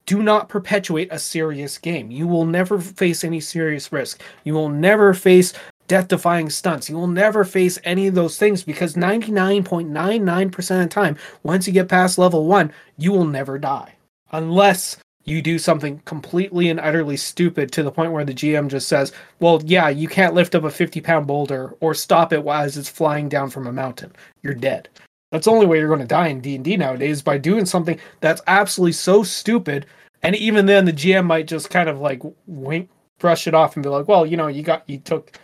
[0.07, 2.11] do not perpetuate a serious game.
[2.11, 4.21] You will never face any serious risk.
[4.45, 5.53] You will never face
[5.87, 6.89] death-defying stunts.
[6.89, 11.73] You will never face any of those things because 99.99% of the time, once you
[11.73, 13.95] get past level 1, you will never die.
[14.33, 18.89] Unless you do something completely and utterly stupid to the point where the GM just
[18.89, 22.77] says, well, yeah, you can't lift up a 50 pound boulder or stop it as
[22.77, 24.13] it's flying down from a mountain.
[24.43, 24.89] You're dead.
[25.31, 28.43] That's the only way you're going to die in D&D nowadays by doing something that's
[28.47, 29.87] absolutely so stupid.
[30.23, 33.83] And even then, the GM might just kind of like wink, brush it off and
[33.83, 35.39] be like, well, you know, you got, you took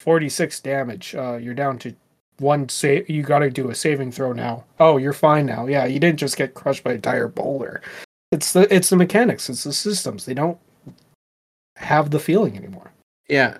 [0.00, 1.14] 46 damage.
[1.14, 1.94] Uh, you're down to
[2.38, 3.08] one save.
[3.10, 4.64] You got to do a saving throw now.
[4.80, 5.66] Oh, you're fine now.
[5.66, 7.82] Yeah, you didn't just get crushed by a tire boulder.
[8.32, 9.48] It's the it's the mechanics.
[9.48, 10.24] It's the systems.
[10.24, 10.58] They don't
[11.76, 12.92] have the feeling anymore.
[13.28, 13.58] Yeah.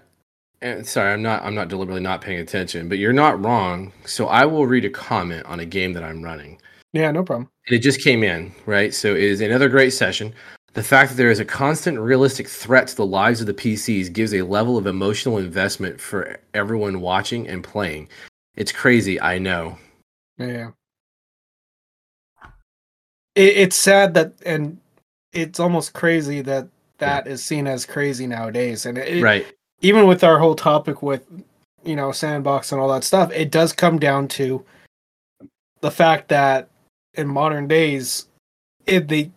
[0.61, 3.93] And sorry, I'm not I'm not deliberately not paying attention, but you're not wrong.
[4.05, 6.61] So I will read a comment on a game that I'm running.
[6.93, 7.51] Yeah, no problem.
[7.67, 8.95] And it just came in, right?
[8.95, 10.33] So it is another great session.
[10.75, 14.13] The fact that there is a constant realistic threat to the lives of the PCs
[14.13, 18.09] gives a level of emotional investment for everyone watching and playing.
[18.57, 19.79] It's crazy, I know.
[20.39, 20.71] Yeah.
[23.35, 24.79] It, it's sad that, and
[25.33, 26.69] it's almost crazy that
[26.99, 28.87] that is seen as crazy nowadays.
[28.87, 29.47] And it, right.
[29.81, 31.25] even with our whole topic with,
[31.85, 34.65] you know, sandbox and all that stuff, it does come down to
[35.81, 36.69] the fact that
[37.15, 38.29] in modern days,
[38.87, 39.31] it, they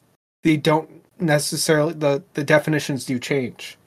[0.43, 0.89] they don't
[1.20, 3.78] necessarily the the definitions do change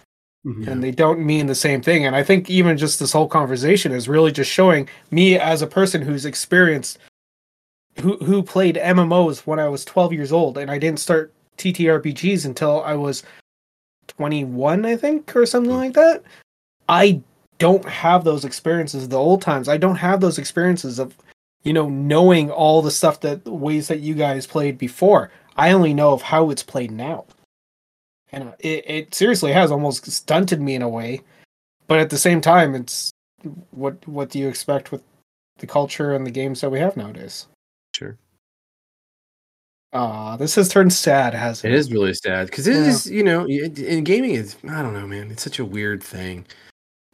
[0.47, 0.69] Mhm.
[0.69, 2.07] and they don't mean the same thing.
[2.07, 5.67] And I think even just this whole conversation is really just showing me as a
[5.67, 6.99] person who's experienced
[8.01, 12.47] who who played MMOs when I was 12 years old and I didn't start TTRPGs
[12.47, 13.23] until I was
[14.09, 16.23] 21, I think, or something like that.
[16.89, 17.21] I
[17.59, 19.69] don't have those experiences the old times.
[19.69, 21.17] I don't have those experiences of
[21.63, 25.31] you know knowing all the stuff that ways that you guys played before.
[25.57, 27.27] I only know of how it's played now
[28.33, 31.21] and it, it seriously has almost stunted me in a way
[31.87, 33.13] but at the same time it's
[33.71, 35.03] what what do you expect with
[35.59, 37.47] the culture and the games that we have nowadays
[37.95, 38.17] Sure.
[39.93, 42.87] ah this has turned sad hasn't It it is really sad because it Yeah.
[42.89, 45.31] is, you know, in gaming is I don't know, man.
[45.31, 46.47] It's such a weird thing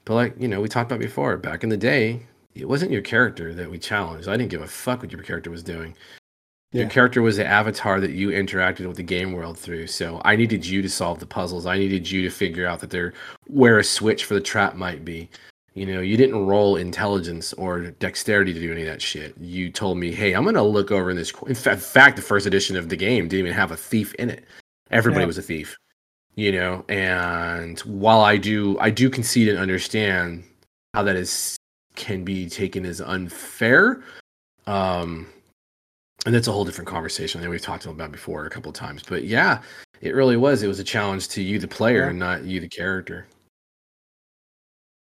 [0.07, 1.37] But like you know, we talked about before.
[1.39, 4.29] Back in the day, it wasn't your character that we challenged.
[4.29, 5.97] I didn't give a fuck what your character was doing.
[6.73, 9.87] Your character was the avatar that you interacted with the game world through.
[9.89, 11.67] So I needed you to solve the puzzles.
[11.67, 13.15] I needed you to figure out that there
[13.49, 15.31] where a switch for the trap might be.
[15.77, 19.37] You know, you didn't roll intelligence or dexterity to do any of that shit.
[19.39, 22.17] You told me, "Hey, I'm gonna look over in this." qu-" In fa- in fact,
[22.17, 24.45] the first edition of the game didn't even have a thief in it.
[24.91, 25.27] Everybody Yeah.
[25.27, 25.77] was a thief.
[26.35, 30.45] You know, and while I do, I do concede and understand
[30.95, 31.57] how that is
[31.95, 34.03] can be taken as unfair.
[34.67, 35.27] Um,
[36.25, 39.03] and that's a whole different conversation that we've talked about before a couple of times.
[39.07, 39.61] But yeah,
[40.01, 40.63] it really was.
[40.63, 42.11] It was a challenge to you, the player, Yeah.
[42.11, 43.27] and not you, the character.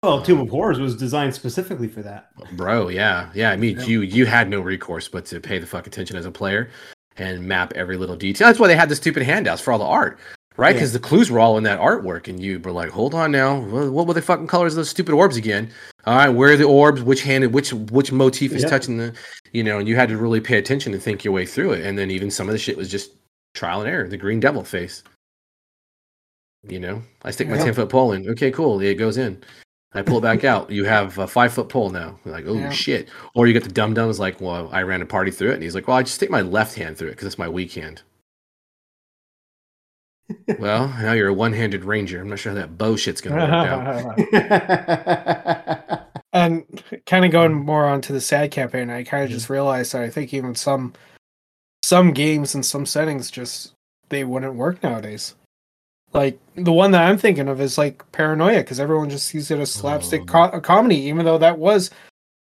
[0.05, 2.29] Well, Tomb of Horrors was designed specifically for that.
[2.55, 3.49] Bro, yeah, yeah.
[3.51, 3.85] I mean, Yeah.
[3.85, 6.69] you you had no recourse but to pay the fuck attention as a player
[7.17, 8.47] and map every little detail.
[8.47, 10.19] That's why they had the stupid handouts for all the art,
[10.57, 10.69] right?
[10.69, 10.73] Yeah.
[10.73, 13.59] Because the clues were all in that artwork, and you were like, "Hold on now,
[13.61, 15.71] what, what were the fucking colors of those stupid orbs again?
[16.05, 17.01] All right, where are the orbs?
[17.01, 17.51] Which hand?
[17.51, 18.69] Which which motif is Yeah.
[18.69, 19.11] touching the?
[19.53, 21.83] You know?" And you had to really pay attention and think your way through it.
[21.85, 23.09] And then even some of the shit was just
[23.55, 24.07] trial and error.
[24.07, 25.01] The green devil face.
[26.67, 27.65] You know, I stick my Yeah.
[27.65, 28.29] ten foot pole in.
[28.29, 28.79] Okay, cool.
[28.81, 29.41] It goes in.
[29.95, 30.69] I pull it back out.
[30.69, 32.19] You have a five foot pole now.
[32.25, 32.69] You're like, oh Yeah.
[32.69, 33.09] shit.
[33.33, 35.55] Or you get the dum dums like, well, I ran a party through it.
[35.55, 37.47] And he's like, well, I just stick my left hand through it because it's my
[37.47, 38.01] weak hand.
[40.59, 42.19] well, now you're a one handed ranger.
[42.19, 46.07] I'm not sure how that bow shit's going to work out.
[46.33, 49.53] and kind of going more onto the sad campaign, I kind of just mm-hmm.
[49.53, 50.93] realized that I think even some
[51.83, 53.73] some games and some settings just
[54.09, 55.35] they wouldn't work nowadays.
[56.16, 59.59] Like the one that I'm thinking of is like Paranoia because everyone just sees it
[59.59, 60.26] as slapstick Oh.
[60.26, 61.91] co- a comedy, even though that was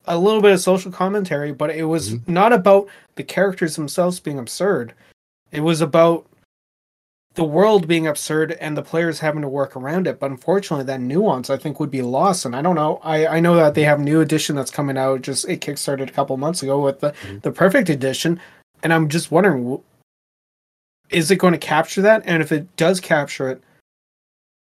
[0.07, 4.39] a little bit of social commentary, but it was not about the characters themselves being
[4.39, 4.93] absurd.
[5.53, 6.27] It was about
[7.35, 10.21] the world being absurd and the players having to work around it.
[10.21, 12.45] But unfortunately, that nuance I think would be lost.
[12.45, 13.01] And I don't know.
[13.03, 15.23] I, I know that they have a new edition that's coming out.
[15.23, 17.41] Just it kickstarted a couple months ago with the Mhm.
[17.41, 18.39] the perfect edition,
[18.83, 19.81] and I'm just wondering,
[21.13, 22.23] is it going to capture that?
[22.25, 23.63] And if it does capture it,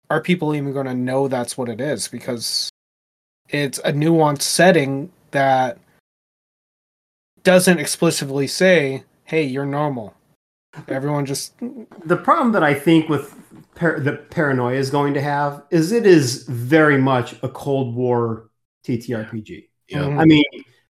[0.09, 2.07] are people even going to know that's what it is?
[2.07, 2.69] Because
[3.49, 5.77] it's a nuanced setting that
[7.43, 10.13] doesn't explicitly say, "Hey, you're normal."
[10.87, 11.53] Everyone just
[12.05, 13.35] the problem that I think with
[13.75, 18.49] par- the paranoia is going to have is it is very much a Cold War
[18.85, 19.69] TTRPG.
[19.89, 20.07] Yeah.
[20.17, 20.43] I mean,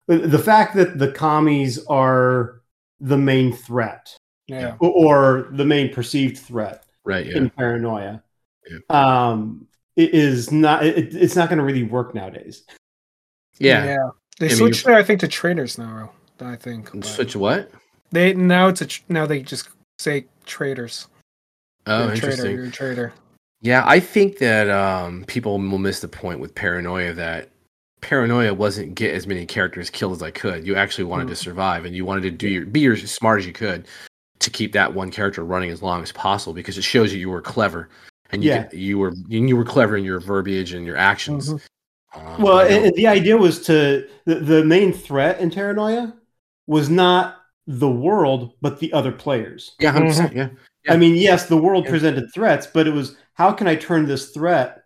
[0.07, 2.61] the the fact that the commies are
[2.99, 4.15] the main threat
[4.59, 4.75] yeah.
[4.81, 7.25] o- or the main perceived threat Right.
[7.25, 7.37] Yeah.
[7.37, 8.21] in paranoia
[8.69, 8.77] Yeah.
[8.89, 10.85] um, it is not.
[10.85, 12.63] It, it's not going to really work nowadays.
[13.59, 13.83] Yeah.
[13.85, 14.09] yeah.
[14.39, 16.11] They I mean, switched there, I think, to traders now.
[16.39, 17.69] I think but Switch what?
[18.11, 21.07] they now it's a tr- now they just say traders.
[21.85, 22.25] Oh, You're a trader.
[22.31, 22.55] interesting.
[22.55, 23.13] You're a trader.
[23.61, 27.49] Yeah, I think that um, people will miss the point with paranoia that
[28.01, 30.65] paranoia wasn't get as many characters killed as I could.
[30.65, 33.39] You actually wanted to survive, and you wanted to do your be your, as smart
[33.39, 33.87] as you could
[34.41, 37.29] to keep that one character running as long as possible because it shows you you
[37.29, 37.89] were clever
[38.31, 38.63] and you Yeah.
[38.63, 41.53] could, you were and you were clever in your verbiage and your actions.
[41.53, 41.61] Mhm.
[42.13, 46.13] Um, Well, and, the idea was to the, the main threat in paranoia
[46.67, 47.37] was not
[47.67, 49.71] the world, but the other players.
[49.79, 50.49] yeah, 100%, yeah,
[50.85, 50.93] Yeah.
[50.93, 51.91] I mean, yes, the world Yeah.
[51.91, 54.83] presented threats, but it was how can I turn this threat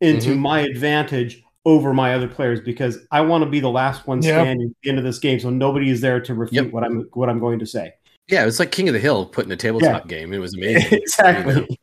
[0.00, 0.38] into Mhm.
[0.38, 4.32] my advantage over my other players because I want to be the last one Yep.
[4.32, 6.72] standing at the end of this game, so nobody is there to refute Yep.
[6.72, 7.92] what I'm what I'm going to say.
[8.28, 8.42] Yeah.
[8.42, 10.32] It was like King of the Hill put in a tabletop game.
[10.32, 10.98] It was amazing.
[11.02, 11.78] exactly.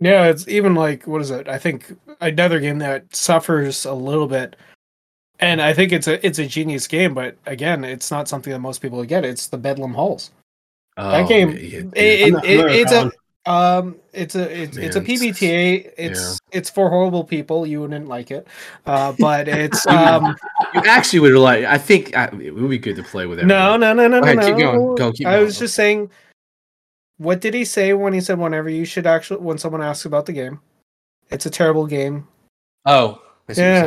[0.00, 1.46] Yeah, it's even like what is it?
[1.48, 4.56] I think another game that suffers a little bit,
[5.38, 7.14] and I think it's a it's a genius game.
[7.14, 9.24] But again, it's not something that most people get.
[9.24, 10.32] It's the Bedlam Halls.
[10.96, 12.26] Oh, game- yeah, It, yeah.
[12.26, 13.12] it, I'm it- it's a one.
[13.44, 15.92] Um, it's a it's, it's a Man, PBTA.
[15.96, 17.66] It's it's for horrible people.
[17.66, 18.46] You wouldn't like it,
[18.86, 20.36] uh, but it's um.
[20.74, 21.64] you actually would like.
[21.64, 23.46] I think uh, it would be good to play with it.
[23.46, 24.46] No, no, no, no, Go no, ahead, no.
[24.46, 24.94] keep going.
[24.94, 25.44] Go, keep I going.
[25.44, 26.10] was just saying.
[27.18, 30.26] What did he say when he said whenever you should actually when someone asks about
[30.26, 30.60] the game?
[31.30, 32.28] It's a terrible game.
[32.84, 33.86] Oh, I see what you're Yeah,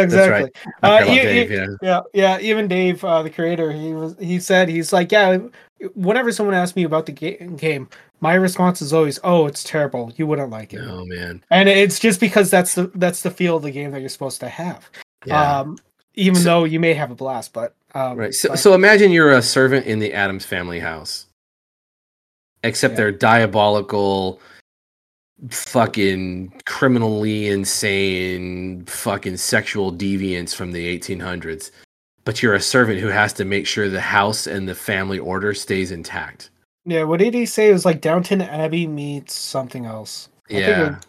[0.00, 0.44] yeah, that's right.
[0.44, 0.72] exactly.
[0.82, 1.66] Uh, you- Dave, you- yeah.
[1.82, 2.38] Yeah, yeah.
[2.40, 5.38] Even Dave, uh, the creator, he was he said he's like, yeah.
[5.94, 7.86] Whenever someone asks me about the ga- game,
[8.20, 10.10] my response is always, "Oh, it's terrible.
[10.16, 11.44] You wouldn't like it." Oh man.
[11.50, 14.40] And it's just because that's the that's the feel of the game that you're supposed
[14.40, 14.88] to have.
[15.26, 15.58] Yeah.
[15.60, 15.76] Um,
[16.14, 18.32] even So- though you may have a blast, but um, right.
[18.32, 21.26] So but- so imagine you're a servant in the Addams family house.
[22.64, 22.96] Except Yeah.
[22.96, 24.40] they're diabolical
[25.50, 31.70] fucking criminally insane fucking sexual deviants from the 1800s.
[32.24, 35.54] But you're a servant who has to make sure the house and the family order
[35.54, 36.50] stays intact.
[36.84, 37.68] yeah, what did he say?
[37.68, 40.28] It was like Downton Abbey meets something else.
[40.48, 40.96] I think Yeah.
[40.96, 41.06] it-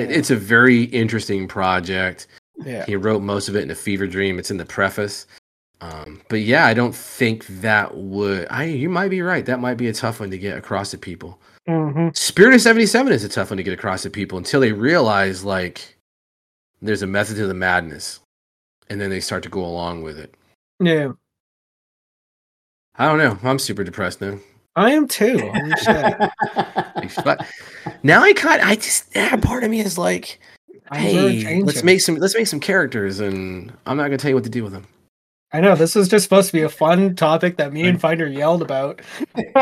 [0.00, 2.26] It, it's a very interesting project.
[2.64, 2.84] yeah.
[2.86, 4.38] He wrote most of it in a fever dream.
[4.38, 5.26] It's in the preface.
[5.82, 8.46] Um, but yeah, I don't think that would.
[8.50, 9.44] I you might be right.
[9.44, 11.40] That might be a tough one to get across to people.
[11.66, 14.60] Hmm Spirit of seventy seven is a tough one to get across to people until
[14.60, 15.96] they realize like
[16.80, 18.20] there's a method to the madness,
[18.88, 20.34] and then they start to go along with it.
[20.80, 21.12] Yeah.
[22.96, 23.38] I don't know.
[23.48, 24.38] I'm super depressed now.
[24.76, 25.38] I am too.
[25.38, 26.30] Holy shit.
[27.24, 27.46] But
[28.04, 30.38] now I kind I just yeah, part of me is like,
[30.92, 34.44] hey, let's make some let's make some characters, and I'm not gonna tell you what
[34.44, 34.86] to do with them.
[35.54, 38.26] I know this was just supposed to be a fun topic that me and Finder
[38.26, 39.02] yelled about.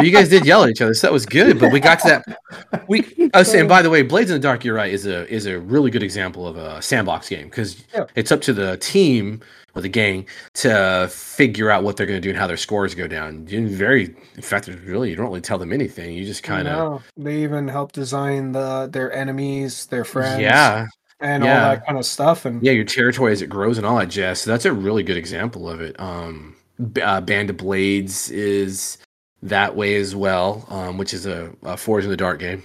[0.01, 1.59] You guys did yell at each other, so that was good.
[1.59, 2.39] But we got to that.
[2.89, 4.65] We oh, I was saying, by the way, Blades in the Dark.
[4.65, 4.93] You're right.
[4.93, 8.05] Is a is a really good example of a sandbox game because Yeah.
[8.17, 9.41] it's up to the team
[9.77, 12.95] or the gang to figure out what they're going to do and how their scores
[12.97, 13.47] go down.
[13.47, 16.15] You very, in fact, really you don't really tell them anything.
[16.15, 20.87] You just kind of they even help design the their enemies, their friends, yeah
[21.21, 22.45] and all that kind of stuff.
[22.45, 24.41] And yeah your territory as it grows and all that jazz.
[24.41, 25.99] So that's a really good example of it.
[26.01, 26.57] Um,
[27.03, 28.99] uh, Band of Blades is
[29.43, 32.63] that way as well, um, which is a, a Forge in the Dark game.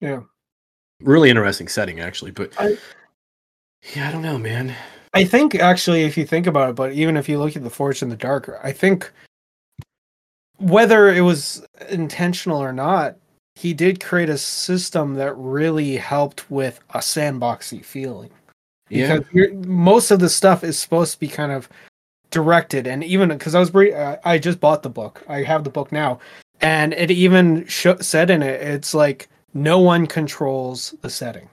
[0.00, 0.20] Yeah.
[1.00, 2.30] really interesting setting actually.
[2.30, 2.78] But I-
[3.94, 4.74] yeah, I don't know, man.
[5.14, 7.70] I think actually, if you think about it, but even if you look at the
[7.70, 9.10] Forge in the Dark, I think
[10.58, 13.16] whether it was intentional or not,
[13.58, 18.30] he did create a system that really helped with a sandboxy feeling.
[18.88, 21.68] Yeah, because you're, most of the stuff is supposed to be kind of
[22.30, 25.70] directed and even because i was uh, i just bought the book i have the
[25.70, 26.18] book now
[26.60, 31.48] and it even sh- said in it it's like no one controls the setting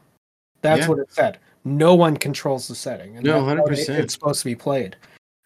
[0.62, 0.88] that's Yeah.
[0.89, 3.89] what it said no one controls the setting and No, it- 100%.
[3.99, 4.97] it's supposed to be played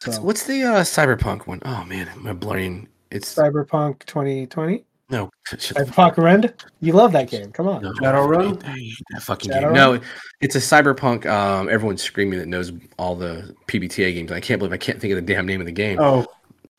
[0.02, 1.62] so What's- the uh, cyberpunk one?
[1.66, 2.88] Oh man, my brain.
[3.12, 5.30] It's cyberpunk 2020 no.
[5.48, 8.64] shut the cyberpunk rend you love that game come on No, Shadowrun?
[8.66, 9.62] I hate that fucking Shadowrun?
[9.64, 9.74] game.
[9.74, 10.00] No,
[10.42, 11.26] it's a cyberpunk.
[11.26, 14.32] Um, everyone's screaming that knows all the PBTA games.
[14.32, 15.98] I can't believe I can't think of the damn name of the game.
[16.00, 16.26] oh,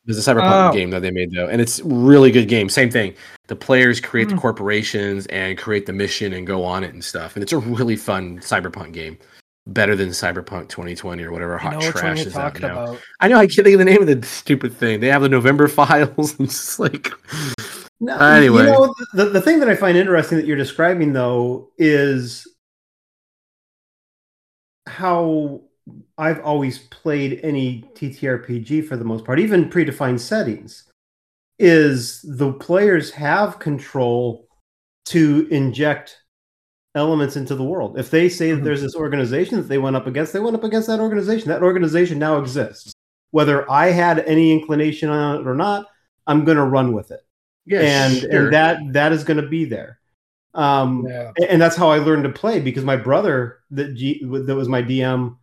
[0.07, 0.73] There's a cyberpunk Oh.
[0.73, 2.69] game that they made though, and it's really good game.
[2.71, 3.15] Same thing.
[3.49, 4.37] The players create Hmm.
[4.37, 7.37] the corporations and create the mission and go on it and stuff.
[7.37, 9.19] And it's a really fun cyberpunk game.
[9.67, 12.83] Better than Cyberpunk 2020 or whatever hot know which one trash is out now.
[12.85, 15.01] about I know I can't think of the name of the stupid thing.
[15.01, 16.33] They have the November files.
[16.39, 17.13] and it's just like
[18.01, 18.63] No, Anyway.
[18.63, 22.47] you know, the, the thing that I find interesting that you're describing though is
[24.87, 25.61] how
[26.17, 30.85] I've always played any TTRPG for the most part, even predefined settings,
[31.59, 34.49] is the players have control
[35.07, 36.17] to inject
[36.95, 37.99] elements into the world.
[37.99, 38.65] If they say that Mhm.
[38.65, 41.49] there's this organization that they went up against, they went up against that organization.
[41.49, 42.93] That organization now exists.
[43.31, 45.87] Whether I had any inclination on it or not,
[46.27, 47.21] I'm going to run with it
[47.71, 48.45] yeah, and sure.
[48.45, 49.99] and that that is going to be there.
[50.55, 51.31] Um yeah.
[51.49, 54.83] and that's how i learned to play because my brother that G, that was my
[54.83, 55.37] dm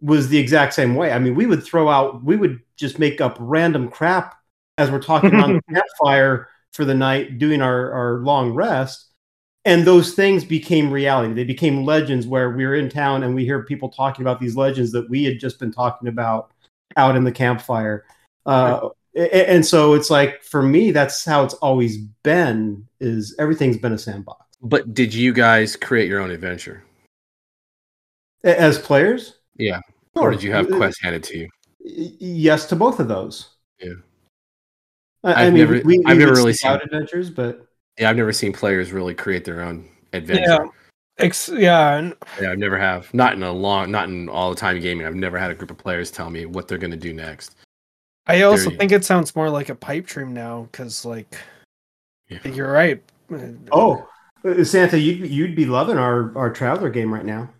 [0.00, 1.10] was the exact same way.
[1.10, 4.36] I mean we would throw out we would just make up random crap
[4.76, 9.06] as we're talking on the campfire for the night doing our our long rest.
[9.64, 11.34] And those things became reality.
[11.34, 14.56] They became legends where we were in town and we hear people talking about these
[14.56, 16.52] legends that we had just been talking about
[16.96, 18.04] out in the campfire.
[18.46, 23.92] Uh, and so it's like for me that's how it's always been is everything's been
[23.92, 26.84] a sandbox But did you guys create your own adventure?
[28.44, 29.80] As players Yeah.
[30.14, 31.48] Or did you have Uh, quests handed to you?
[31.80, 33.48] yes to both of those
[33.80, 33.92] Yeah.
[35.24, 37.66] i, I I've mean never- we, we I've never really seen- adventures but
[37.98, 40.42] Yeah, I've never seen players really create their own adventure.
[40.48, 40.66] yeah
[41.20, 43.12] Ex- yeah and Yeah, I've never have.
[43.12, 45.04] Not in a long, not in all the time gaming.
[45.04, 47.56] I've never had a group of players tell me what they're going to do next.
[48.28, 51.36] I also think it sounds more like a pipe dream now because, like,
[52.28, 52.46] Yeah.
[52.48, 53.02] you're right.
[53.72, 54.06] oh
[54.44, 57.50] uh, santa you'd, you'd be loving our our Traveller game right now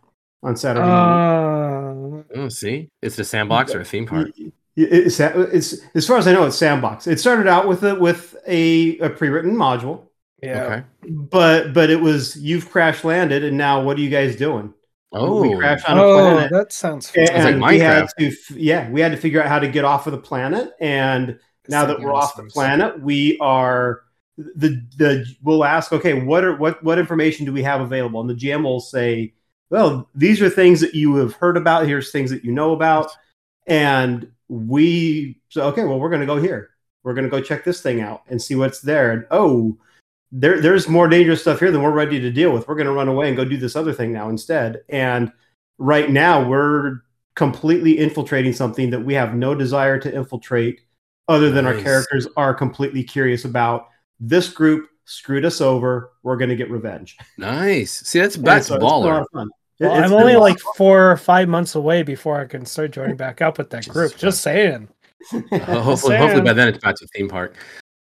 [0.42, 2.24] on saturday morning.
[2.34, 4.28] Uh, Oh, see, it's a sandbox or a theme park.
[4.38, 7.06] Y- y- It's, it's as far as I know, it's sandbox.
[7.06, 10.02] It started out with a with a, a pre-written module,
[10.42, 10.62] yeah.
[10.64, 10.84] Okay.
[11.10, 14.72] but but it was you've crash landed, and now what are you guys doing?
[15.12, 17.26] Oh, we crashed on a Oh, planet, that sounds fun.
[17.32, 20.06] and like we had to yeah we had to figure out how to get off
[20.06, 20.72] of the planet.
[20.80, 21.38] And
[21.68, 24.02] now that we're off the planet, we are
[24.36, 28.28] the the we'll ask okay what are what what information do we have available, and
[28.28, 29.32] the GM will say,
[29.70, 31.86] well these are things that you have heard about.
[31.86, 33.10] Here's things that you know about,
[33.66, 36.70] and we so okay well we're going to go here
[37.02, 39.76] we're going to go check this thing out and see what's there and oh
[40.30, 42.92] there there's more dangerous stuff here than we're ready to deal with we're going to
[42.92, 45.32] run away and go do this other thing now instead and
[45.78, 47.00] right now we're
[47.34, 50.82] completely infiltrating something that we have no desire to infiltrate
[51.28, 53.88] other than our characters are completely curious about
[54.20, 57.92] this group screwed us over we're going to get revenge nice.
[58.00, 59.20] See, that's And that's so it's a lot baller.
[59.22, 59.48] of fun.
[59.80, 63.16] Well, I'm only a like four or five months away before I can start joining
[63.24, 64.16] back up with that Jesus group.
[64.16, 64.88] Just saying.
[65.32, 65.40] Uh,
[65.80, 67.54] hopefully, hopefully by then it's back to theme park.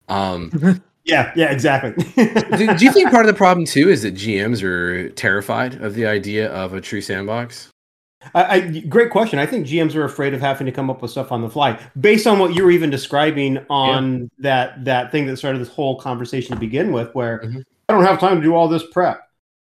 [0.07, 1.91] Um, yeah, yeah, exactly.
[2.57, 5.95] do, do you think part of the problem too is that GMs are terrified of
[5.95, 7.70] the idea of a true sandbox?
[8.34, 9.39] I, I, great question.
[9.39, 11.80] I think GMs are afraid of having to come up with stuff on the fly,
[11.99, 15.99] based on what you were even describing on that that thing that started this whole
[15.99, 17.64] conversation to begin with, where Mhm.
[17.88, 19.22] I don't have time to do all this prep.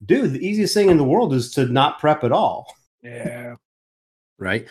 [0.04, 2.74] Dude, the easiest thing in the world is to not prep at all.
[3.02, 3.56] Yeah.
[4.38, 4.66] Right.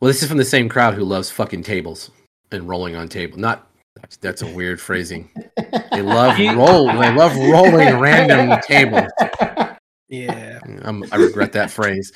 [0.00, 2.10] Well, this is from the same crowd who loves fucking tables
[2.52, 3.38] and rolling on table.
[3.38, 3.66] Not
[4.06, 5.30] that's, that's a weird phrasing.
[5.92, 6.86] They love roll.
[6.88, 9.10] They love rolling random tables.
[10.08, 10.60] Yeah.
[10.82, 12.12] I'm, I regret that phrase.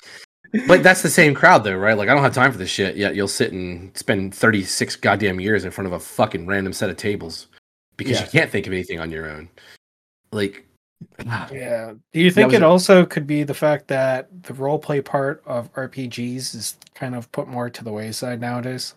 [0.68, 1.97] But that's the same crowd, though, right?
[1.97, 2.97] Like, I don't have time for this shit.
[2.97, 6.91] Yet you'll sit and spend 36 goddamn years in front of a fucking random set
[6.91, 7.47] of tables
[7.97, 8.24] because Yeah.
[8.26, 9.49] you can't think of anything on your own.
[10.30, 10.66] Like,
[11.26, 11.49] ah.
[11.51, 11.95] Yeah.
[12.12, 15.43] Do you think it a- also could be the fact that the role play part
[15.47, 18.95] of RPGs is kind of put more to the wayside nowadays?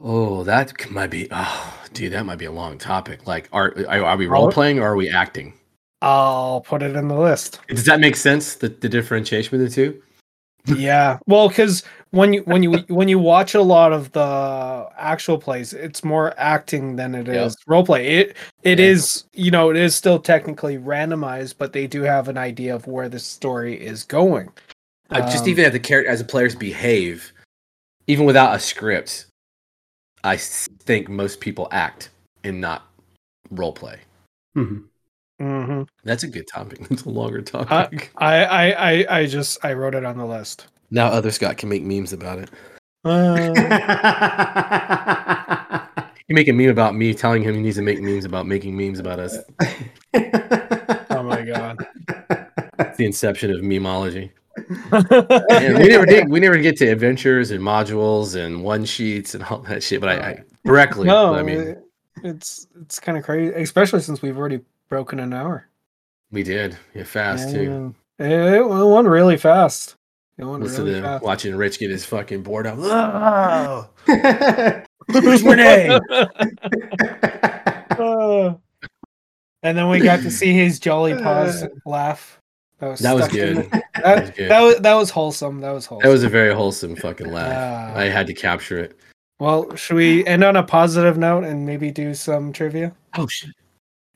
[0.00, 3.26] Oh, that might be, oh, dude, that might be a long topic.
[3.26, 5.54] Like, are are, we role playing or are we acting?
[6.00, 7.60] I'll put it in the list.
[7.68, 8.54] Does that make sense?
[8.54, 10.02] The, the differentiation between the two?
[10.76, 11.18] yeah.
[11.26, 15.72] Well, because when you when you when you watch a lot of the actual plays,
[15.72, 17.52] it's more acting than it is Yep.
[17.66, 18.06] role play.
[18.06, 18.86] It it Yeah.
[18.86, 22.86] is you know it is still technically randomized, but they do have an idea of
[22.86, 24.50] where the story is going.
[25.10, 27.32] Uh, just Um, even as the character, as the players behave,
[28.06, 29.26] even without a script,
[30.24, 32.10] I s- think most people act
[32.44, 32.86] and not
[33.50, 33.98] role play.
[34.56, 34.84] Mhm.
[35.40, 35.88] mhm.
[36.04, 36.80] That's a good topic.
[36.88, 38.10] That's a longer topic.
[38.16, 40.66] I, I I I just I wrote it on the list.
[40.90, 42.50] now other Scott can make memes about it.
[43.04, 43.54] Uh,
[46.28, 48.76] You make a meme about me telling him he needs to make memes about making
[48.76, 49.38] memes about us.
[50.14, 51.86] oh my god.
[52.80, 54.30] It's the inception of memology.
[54.92, 56.28] And we never did.
[56.28, 60.00] We never get to adventures and modules and one sheets and all that shit.
[60.00, 61.06] But I, I directly.
[61.06, 61.76] no, I mean,
[62.22, 65.68] it's it's kind of crazy, especially since we've already broken an hour.
[66.30, 66.76] we did.
[66.94, 67.94] Yeah, fast too.
[68.18, 69.96] And It, it went really fast.
[70.38, 71.24] It went Listen really to fast.
[71.24, 72.78] watching Rich get his fucking board out.
[72.78, 73.88] Oh,
[75.08, 75.98] Who's who's Renee?
[77.98, 78.54] Uh,
[79.62, 82.37] and then we got to see his jolly paws laugh.
[82.78, 83.56] That was, That was good.
[83.56, 84.50] the- That That, was good.
[84.50, 85.60] that was that was wholesome.
[85.60, 86.06] That was wholesome.
[86.06, 87.92] That was a very wholesome fucking laugh.
[87.94, 87.98] Ah.
[87.98, 88.96] I had to capture it.
[89.40, 92.94] well, should we end on a positive note and maybe do some trivia?
[93.16, 93.50] Oh shit!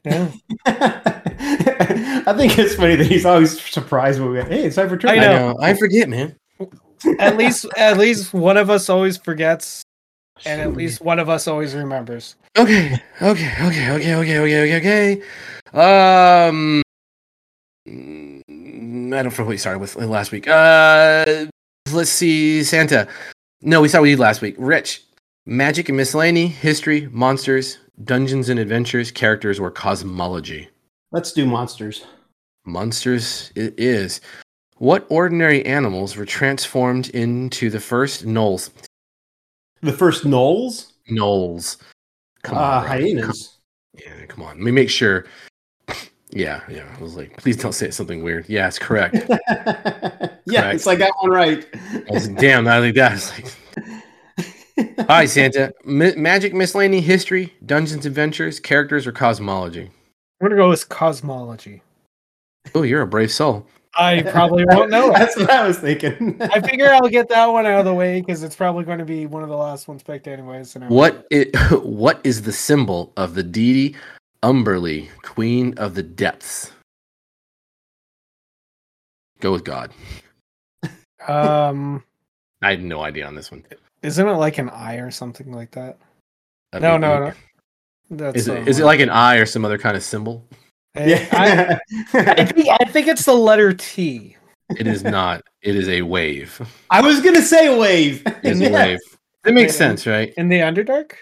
[0.05, 0.31] Yeah.
[2.25, 4.99] I think it's funny that he's always surprised when we hey, it's time for I
[4.99, 5.23] trivia.
[5.23, 5.53] I know.
[5.53, 5.59] know.
[5.61, 6.37] I forget, man.
[7.19, 9.83] at least at least one of us always forgets,
[10.47, 12.37] and at least one of us always remembers.
[12.57, 15.23] Okay, okay, okay, okay, okay, okay, okay, okay.
[16.49, 16.83] Um,
[17.89, 18.32] mm,
[19.13, 20.49] I don't know what we started with last week.
[20.49, 21.47] Uh,
[21.93, 23.07] let's see, Santa.
[23.61, 24.55] No, we started with you did last week.
[24.59, 25.03] Rich,
[25.47, 30.69] magic and miscellany, history, monsters, dungeons and adventures, characters, or cosmology.
[31.13, 32.05] Let's do monsters.
[32.65, 34.21] Monsters it is.
[34.79, 38.71] What ordinary animals were transformed into the first gnolls?
[39.83, 40.93] The first Knowles?
[41.11, 41.77] Gnolls.
[42.43, 42.89] Come Uh, on, bro.
[42.89, 43.59] hyenas.
[43.95, 44.57] Yeah, come on.
[44.57, 45.27] Let me make sure.
[46.33, 46.85] Yeah, yeah.
[46.99, 48.49] I was like, please don't say something weird.
[48.49, 49.17] Yeah, it's correct.
[50.45, 51.67] Yeah, it's like that one right.
[51.85, 53.13] I was like, damn, I like that.
[53.13, 55.73] It's like, all right, Santa.
[55.85, 59.91] Mi- magic, miscellany, history, Dungeons, Adventures, characters, or cosmology.
[60.41, 61.83] I'm gonna go with cosmology.
[62.75, 63.67] Oh, you're a brave soul.
[63.95, 65.13] I probably won't know.
[65.17, 66.37] That's what I was thinking.
[66.41, 69.05] I figure I'll get that one out of the way because it's probably going to
[69.05, 70.75] be one of the last ones picked anyways.
[70.75, 71.55] And What it?
[71.85, 73.95] What is the symbol of the deity
[74.43, 76.73] Umberlee, Queen of the Depths?
[79.41, 79.91] Go with God.
[81.27, 82.05] Um,
[82.63, 83.65] I had no idea on this one.
[84.03, 85.97] isn't it like an eye or something like that?
[86.75, 87.33] I No, mean, no, no.
[88.11, 90.45] That's Is it, is it like an eye or some other kind of symbol?
[90.97, 91.79] Eh, I,
[92.13, 94.37] I, think, I think it's the letter T.
[94.79, 95.43] It is not.
[95.63, 96.61] It is a wave.
[96.91, 98.23] I was gonna say wave.
[98.43, 98.69] It's Yeah.
[98.69, 98.99] a wave.
[99.47, 100.35] It makes Wait, sense, right?
[100.37, 101.13] In the Underdark?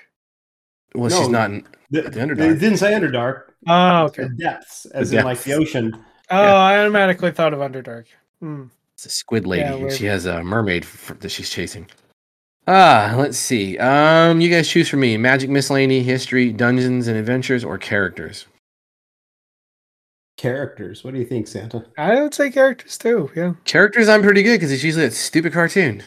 [0.97, 1.51] Well, she's not.
[1.51, 2.53] In, The, The Underdark.
[2.53, 3.43] It didn't say Underdark.
[3.67, 4.25] Oh, okay.
[4.25, 5.93] The depths, as The in like the ocean.
[6.31, 6.55] Oh, Yeah.
[6.55, 8.07] I automatically thought of Underdark.
[8.41, 8.65] Hmm.
[8.95, 9.63] It's a squid lady.
[9.63, 11.87] Yeah, and she has a mermaid f- that she's chasing.
[12.69, 13.79] Ah, let's see.
[13.79, 18.47] Um, you guys choose for me: magic, miscellany, history, dungeons and adventures, or characters.
[20.37, 21.03] Characters.
[21.05, 21.85] What do you think, Santa?
[21.99, 23.31] I would say characters too.
[23.35, 23.55] Yeah.
[23.65, 26.03] Characters, I'm pretty good because it's usually a stupid cartoon.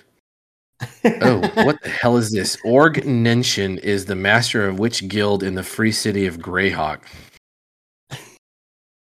[1.21, 2.57] Oh, what the hell is this?
[2.63, 7.01] Org Nenshen is the master of which guild in the free city of Greyhawk?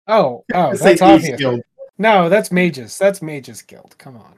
[0.08, 1.40] Oh, oh, that's obvious.
[1.40, 1.62] Guild.
[1.98, 2.98] No, that's Mages.
[2.98, 3.96] That's Mages Guild.
[3.98, 4.34] Come on.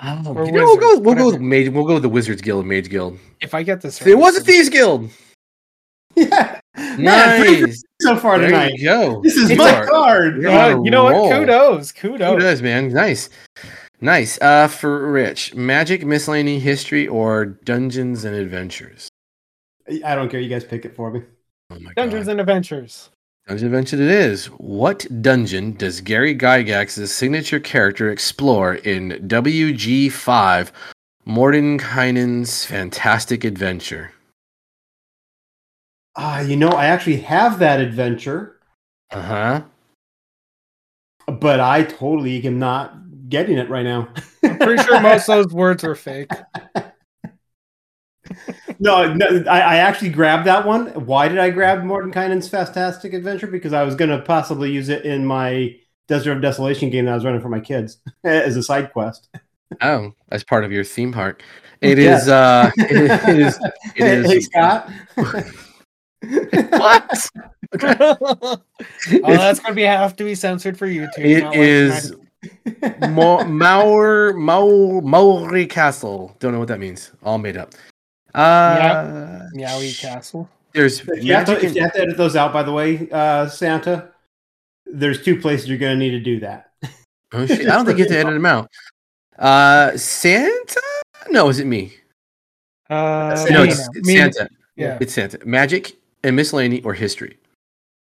[0.00, 0.98] Oh, Or you know, we'll go.
[0.98, 1.40] We'll go with.
[1.40, 1.68] Mage.
[1.70, 2.66] We'll go with the Wizards Guild.
[2.66, 3.18] Mage Guild.
[3.40, 5.10] If I get this, right, It was a then- Thieves Guild.
[6.16, 6.60] Yeah.
[6.98, 7.82] Man, three Nice.
[8.00, 8.72] so far There tonight.
[8.74, 9.20] you go.
[9.22, 10.42] This is You my are- card.
[10.42, 11.12] you're Yeah, on a you know what?
[11.12, 11.30] roll.
[11.30, 12.60] Kudos, Who kudos.
[12.60, 12.92] man?
[12.92, 13.30] Nice,
[14.00, 14.40] nice.
[14.40, 19.08] Uh, for Rich, Magic, Miscellany, History, or Dungeons and Adventures.
[20.04, 20.40] I don't care.
[20.40, 21.22] You guys pick it for me.
[21.70, 23.10] Oh my Dungeons god, and Adventures.
[23.46, 24.00] Dungeons and Adventures.
[24.00, 24.46] It is.
[24.58, 30.72] What dungeon does Gary Gygax's signature character explore in WG five?
[31.26, 34.12] Mordenkainen's Fantastic Adventure.
[36.16, 38.58] Ah, you know, I actually have that adventure,
[39.10, 39.62] Uh huh.
[41.30, 42.94] but I totally am not
[43.28, 44.08] getting it right now.
[44.42, 46.30] I'm pretty sure most of those words were fake.
[48.78, 50.88] no, no I, I actually grabbed that one.
[51.06, 53.46] Why did I grab Mordenkainen's Fantastic Adventure?
[53.46, 55.76] Because I was going to possibly use it in my
[56.08, 59.28] Desert of Desolation game that I was running for my kids as a side quest.
[59.82, 61.42] Oh, as part of your theme park.
[61.80, 62.22] It Yes.
[62.22, 62.28] is.
[62.28, 63.58] Uh, it is.
[63.94, 64.90] It Hey, Scott.
[66.74, 67.30] What?
[67.82, 68.60] oh,
[69.22, 71.18] that's gonna be have to be censored for YouTube.
[71.18, 72.16] It is like is
[73.10, 76.36] Mo- Maur Maur Maure Castle.
[76.38, 77.12] Don't know what that means.
[77.22, 77.74] All made up.
[78.34, 80.48] Uh, my Meowie Castle.
[80.74, 83.08] There's If you, have to, if you have to edit those out, by the way,
[83.10, 84.10] uh, Santa,
[84.86, 86.70] there's two places you're going to need to do that.
[87.32, 87.66] oh shit!
[87.66, 88.70] I don't think you have to edit them out.
[89.38, 90.82] Uh, Santa?
[91.30, 91.94] No, is it me?
[92.90, 94.48] Uh, no, it's, it's Santa.
[94.76, 95.44] Yeah, It's Santa.
[95.44, 97.38] Magic and miscellany or history.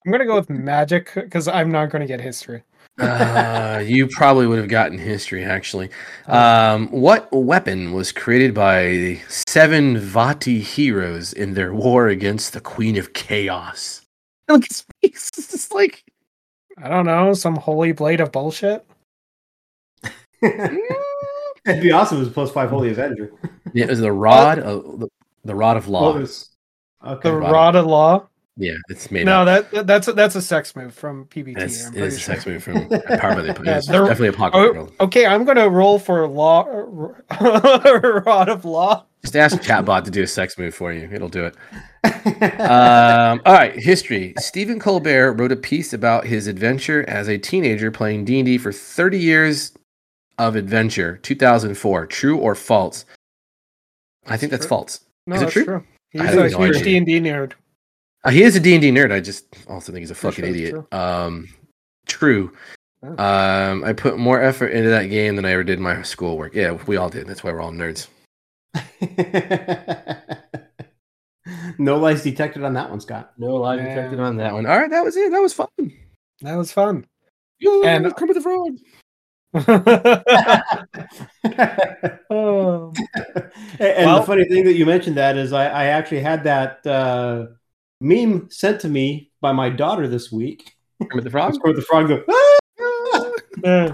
[0.05, 2.63] I'm gonna go with magic because I'm not gonna get history.
[2.99, 5.89] Uh, you probably would have gotten history actually.
[6.27, 12.61] Um, what weapon was created by the seven Vaati heroes in their war against the
[12.61, 14.01] Queen of Chaos?
[14.47, 15.29] Look his face.
[15.37, 16.03] It's just like
[16.77, 18.85] I don't know, some holy blade of bullshit.
[20.43, 23.31] It'd be awesome if it was plus five Holy Avenger.
[23.73, 25.07] yeah, it was the rod of the,
[25.45, 26.11] the rod of law.
[26.11, 26.49] Well, was-
[27.05, 27.29] okay.
[27.29, 28.27] The Rod- rod of law.
[28.57, 29.71] Yeah, it's made No, up.
[29.71, 31.57] that that's a, that's a sex move from PBT.
[31.57, 34.57] It's, it is pretty a sex move from Power by the Yeah, definitely a pocket
[34.57, 34.93] world.
[34.99, 36.63] Oh, okay, I'm gonna roll for law.
[37.41, 39.05] rod of law.
[39.23, 41.07] Just ask Chatbot to do a sex move for you.
[41.11, 41.55] It'll do it.
[42.23, 44.33] Um, all right, history.
[44.37, 49.17] Stephen Colbert wrote a piece about his adventure as a teenager playing D&D for 30
[49.19, 49.71] years
[50.37, 51.17] of adventure.
[51.23, 52.05] 2004.
[52.07, 53.05] True or false?
[54.27, 54.69] I think that's True.
[54.69, 54.99] false.
[55.25, 55.65] No, Is it that's true?
[55.65, 55.83] true.
[56.11, 56.83] He's a huge.
[56.83, 57.53] D and D nerd.
[58.23, 59.11] Uh, he is a D&D nerd.
[59.11, 60.93] I just also think he's a fucking sure it's idiot.
[60.93, 61.47] Um,
[62.07, 62.51] true.
[63.03, 63.17] Oh.
[63.23, 66.53] Um, I put more effort into that game than I ever did in my schoolwork.
[66.53, 67.27] Yeah, we all did.
[67.27, 68.07] That's why we're all nerds.
[71.79, 73.33] no lies detected on that one, Scott.
[73.37, 73.89] No lies Man.
[73.89, 74.67] detected on that one.
[74.67, 75.31] All right, that was it.
[75.31, 75.67] That was fun.
[76.41, 77.05] That was fun.
[77.63, 78.77] And And- Kermit the Frog.
[82.29, 82.93] oh,
[83.79, 86.85] and Well- the funny thing that you mentioned that is I, I actually had that
[86.85, 87.47] uh,
[88.01, 90.75] meme sent to me by my daughter this week.
[91.09, 91.55] Kermit the Frog.
[91.61, 93.31] Where the frog goes, "Ah!"
[93.63, 93.93] yeah.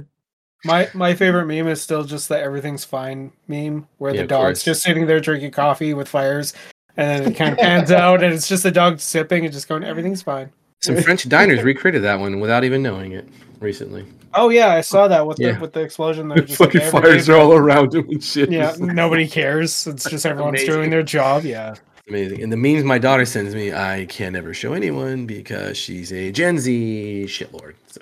[0.66, 4.64] My my favorite meme is still just the everything's fine meme where Yeah, the dog's
[4.64, 6.54] just sitting there drinking coffee with fires
[6.98, 9.70] and then it kind of pans out and it's just the dog sipping and just
[9.70, 10.52] going everything's fine.
[10.82, 13.28] Some French diners recreated that one without even knowing it
[13.60, 14.06] recently.
[14.34, 15.54] Oh yeah, I saw that with Yeah.
[15.54, 16.28] the with the explosion.
[16.30, 18.52] They're just like, everybody- all around him and shit.
[18.52, 19.86] Yeah, nobody cares.
[19.88, 20.74] It's just everyone's Amazing.
[20.74, 21.46] doing their job.
[21.46, 21.76] Yeah.
[22.08, 22.42] Amazing.
[22.44, 26.32] And the memes my daughter sends me, I can never show anyone because she's a
[26.32, 27.76] Gen Z shitlord.
[27.88, 28.02] So.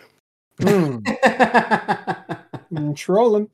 [0.62, 1.06] Mm,
[2.98, 3.50] trolling.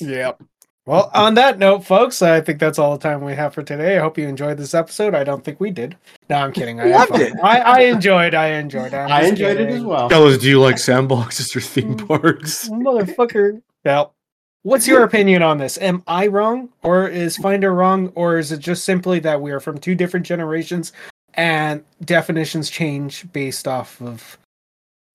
[0.00, 0.42] Yep.
[0.86, 3.98] Well, on that note, folks, I think that's all the time we have for today.
[3.98, 5.14] I hope you enjoyed this episode.
[5.14, 5.96] I don't think we did.
[6.28, 6.80] No, I'm kidding.
[6.80, 7.34] I had Loved it.
[7.42, 8.34] I, I enjoyed.
[8.34, 8.92] I enjoyed.
[8.94, 10.08] I'm I just enjoyed it as well.
[10.08, 12.08] Fellas, do you like sandboxes or theme Mm.
[12.08, 12.68] parks?
[12.70, 13.60] motherfucker.
[13.84, 14.14] Well,
[14.62, 15.78] what's your opinion on this?
[15.78, 19.60] Am I wrong, or is Finder wrong, or is it just simply that we are
[19.60, 20.92] from two different generations
[21.34, 24.38] and definitions change based off of,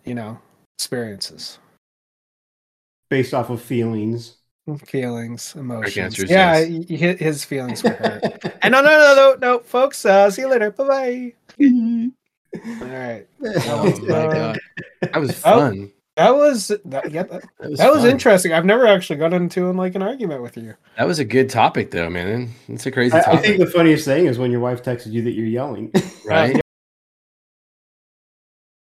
[0.05, 0.39] you know,
[0.77, 1.59] experiences,
[3.09, 4.37] Based off of feelings.
[4.85, 5.97] feelings, emotions?
[5.97, 6.69] answer yeah, yes.
[6.89, 8.23] y- y- his feelings were hurt.
[8.63, 10.71] and no, no, no, no, no, folks, uh, see you later.
[10.71, 11.33] Bye bye.
[12.81, 14.59] All right, Oh my Uh, god,
[15.01, 15.91] that was oh, fun.
[16.15, 18.53] That was that, yeah, that, That was, that was interesting.
[18.53, 20.75] I've never actually got into like an argument with you.
[20.97, 22.51] That was a good topic, though, man.
[22.67, 25.21] It's a crazy I, I think the funniest thing is when your wife texted you
[25.23, 25.91] that you're yelling.
[26.25, 26.59] right?